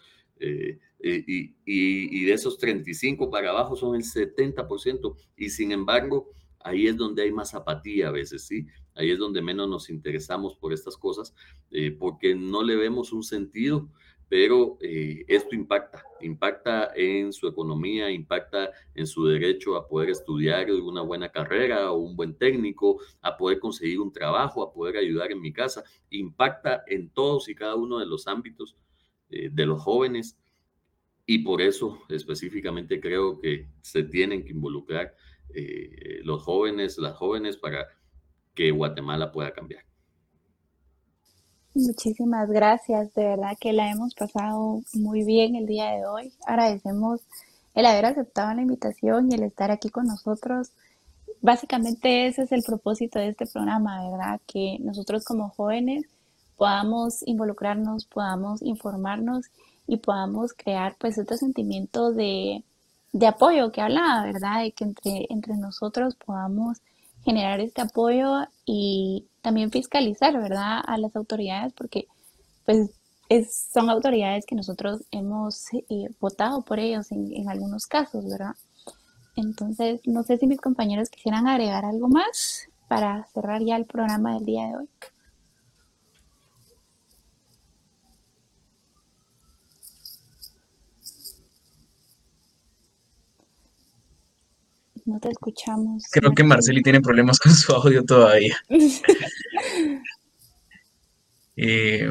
[1.03, 6.97] y, y, de esos 35 para abajo son el 70%, y sin embargo, ahí es
[6.97, 8.65] donde hay más apatía a veces, ¿sí?
[8.95, 11.33] Ahí es donde menos nos interesamos por estas cosas,
[11.71, 13.89] eh, porque no le vemos un sentido,
[14.27, 20.71] pero eh, esto impacta, impacta en su economía, impacta en su derecho a poder estudiar
[20.71, 25.31] una buena carrera o un buen técnico, a poder conseguir un trabajo, a poder ayudar
[25.31, 28.75] en mi casa, impacta en todos y cada uno de los ámbitos
[29.29, 30.37] eh, de los jóvenes
[31.25, 35.15] y por eso específicamente creo que se tienen que involucrar
[36.23, 37.85] los jóvenes, las jóvenes para
[38.53, 39.83] que Guatemala pueda cambiar.
[41.73, 46.33] Muchísimas gracias, de verdad que la hemos pasado muy bien el día de hoy.
[46.45, 47.21] Agradecemos
[47.73, 50.71] el haber aceptado la invitación y el estar aquí con nosotros.
[51.39, 54.41] Básicamente ese es el propósito de este programa, ¿verdad?
[54.45, 56.05] Que nosotros como jóvenes
[56.57, 59.45] podamos involucrarnos, podamos informarnos
[59.87, 62.63] y podamos crear pues este sentimiento de,
[63.13, 64.63] de apoyo que hablaba, ¿verdad?
[64.63, 66.79] De que entre, entre nosotros podamos
[67.23, 72.07] generar este apoyo y también fiscalizar, ¿verdad?, a las autoridades, porque
[72.65, 72.91] pues
[73.71, 78.55] son autoridades que nosotros hemos eh, votado por ellos en, en, algunos casos, ¿verdad?
[79.35, 84.33] Entonces, no sé si mis compañeros quisieran agregar algo más para cerrar ya el programa
[84.33, 84.89] del día de hoy.
[95.05, 96.03] No te escuchamos.
[96.11, 98.57] Creo que Marceli tiene problemas con su audio todavía.
[101.63, 102.09] Eh,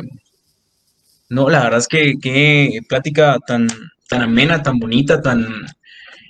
[1.31, 3.67] no, la verdad es que qué plática tan,
[4.09, 5.47] tan amena, tan bonita, tan,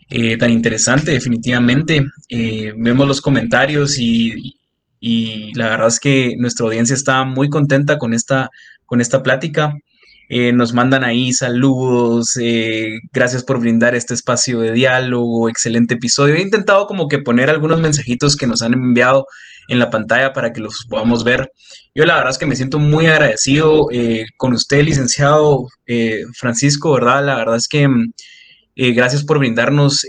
[0.09, 2.07] eh, tan interesante, definitivamente.
[2.29, 4.57] Eh, vemos los comentarios y,
[5.01, 8.49] y, la verdad es que nuestra audiencia está muy contenta con esta,
[8.87, 9.75] con esta plática.
[10.33, 16.37] Eh, nos mandan ahí saludos, eh, gracias por brindar este espacio de diálogo, excelente episodio.
[16.37, 19.27] He intentado como que poner algunos mensajitos que nos han enviado
[19.67, 21.51] en la pantalla para que los podamos ver.
[21.97, 25.67] Yo la verdad es que me siento muy agradecido eh, con usted, licenciado
[26.39, 27.27] Francisco, ¿verdad?
[27.27, 27.89] La verdad es que
[28.77, 30.07] gracias por brindarnos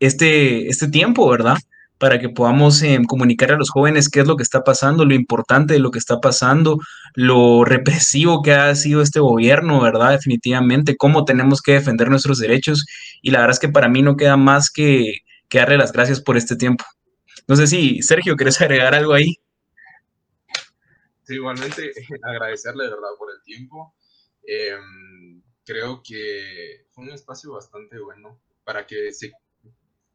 [0.00, 1.58] este, este tiempo, ¿verdad?
[2.00, 5.14] Para que podamos eh, comunicar a los jóvenes qué es lo que está pasando, lo
[5.14, 6.78] importante de lo que está pasando,
[7.14, 10.12] lo represivo que ha sido este gobierno, ¿verdad?
[10.12, 12.86] Definitivamente, cómo tenemos que defender nuestros derechos.
[13.20, 15.18] Y la verdad es que para mí no queda más que,
[15.52, 16.86] darle las gracias por este tiempo.
[17.46, 19.36] No sé si, Sergio, ¿quieres agregar algo ahí?
[21.24, 21.92] Sí, igualmente
[22.22, 23.94] agradecerle de verdad por el tiempo.
[24.42, 29.32] Em, creo que fue un espacio bastante bueno para que se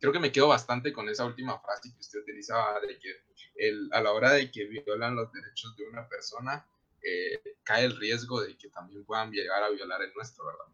[0.06, 3.10] creo que me quedo bastante con esa última frase que usted utilizaba de que
[3.56, 6.68] el, a la hora de que violan los derechos de una persona,
[7.02, 10.66] eh, cae el riesgo de que también puedan llegar a violar el nuestro, ¿verdad?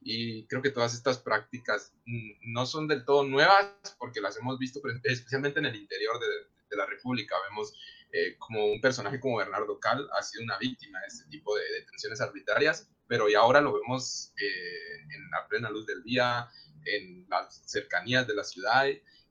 [0.00, 4.58] Y creo que todas estas prácticas mm, no son del todo nuevas porque las hemos
[4.58, 6.26] visto especialmente en el interior de,
[6.68, 7.36] de la República.
[7.48, 7.74] Vemos
[8.12, 11.62] eh, como un personaje como Bernardo Cal ha sido una víctima de este tipo de
[11.80, 16.48] detenciones arbitrarias, pero y ahora lo vemos eh, en la plena luz del día,
[16.84, 18.86] en las cercanías de la ciudad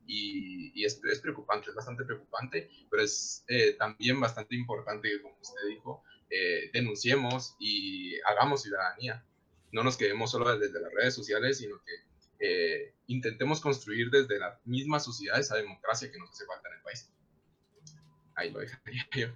[0.06, 5.68] y, es, es, preocupante, es bastante preocupante, pero es eh, también bastante importante, como usted
[5.70, 9.24] dijo, eh, denunciemos y hagamos ciudadanía.
[9.72, 11.92] No nos quedemos solo desde las redes sociales, sino que
[12.40, 16.82] eh, intentemos construir desde la misma sociedad esa democracia que nos hace falta en el
[16.82, 17.12] país.
[18.36, 19.28] Ahí lo dejaría yo.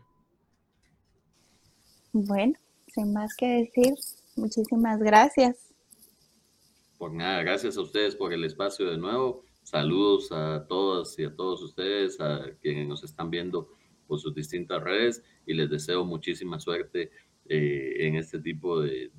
[2.14, 2.54] Bueno,
[2.88, 3.94] sin más que decir,
[4.36, 5.73] muchísimas gracias.
[7.12, 9.44] Gracias a ustedes por el espacio de nuevo.
[9.62, 13.68] Saludos a todas y a todos ustedes, a quienes nos están viendo
[14.08, 17.12] por sus distintas redes y les deseo muchísima suerte
[17.50, 19.12] eh, en este tipo de,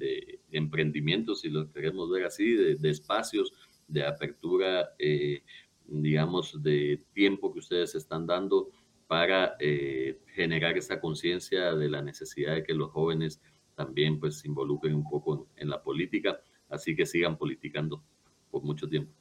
[0.50, 3.52] emprendimientos, si lo queremos ver así, de, espacios,
[3.86, 5.42] de apertura, eh,
[5.86, 8.70] digamos, de tiempo que ustedes están dando
[9.06, 13.42] para eh, generar esa conciencia de la necesidad de que los jóvenes
[13.74, 16.40] también pues se involucren un poco en la política
[16.74, 18.02] Así que sigan politicando
[18.50, 19.12] por mucho tiempo.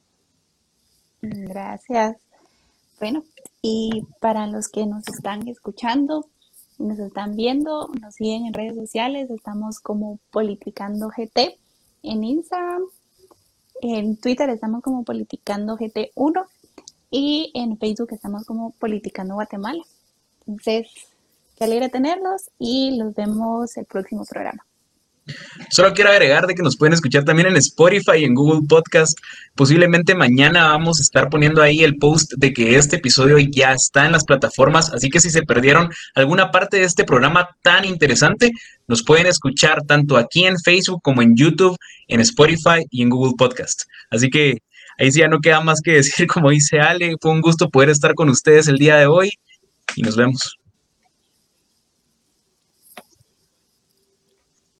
[1.20, 2.16] Gracias.
[2.98, 3.24] Bueno,
[3.62, 6.26] y para los que nos están escuchando,
[6.78, 11.58] nos están viendo, nos siguen en redes sociales, estamos como Politicando GT
[12.02, 12.82] en Instagram.
[13.80, 16.46] En Twitter estamos como Politicando GT1
[17.10, 19.82] y en Facebook estamos como Politicando Guatemala.
[20.46, 20.88] Entonces,
[21.56, 24.64] qué alegre tenerlos y los vemos el próximo programa.
[25.70, 29.18] Solo quiero agregar de que nos pueden escuchar también en Spotify y en Google Podcast.
[29.54, 34.04] Posiblemente mañana vamos a estar poniendo ahí el post de que este episodio ya está
[34.04, 38.52] en las plataformas, así que si se perdieron alguna parte de este programa tan interesante,
[38.86, 41.76] nos pueden escuchar tanto aquí en Facebook como en YouTube,
[42.08, 43.84] en Spotify y en Google Podcast.
[44.10, 44.58] Así que
[44.98, 47.88] ahí sí ya no queda más que decir, como dice Ale, fue un gusto poder
[47.88, 49.30] estar con ustedes el día de hoy
[49.96, 50.58] y nos vemos.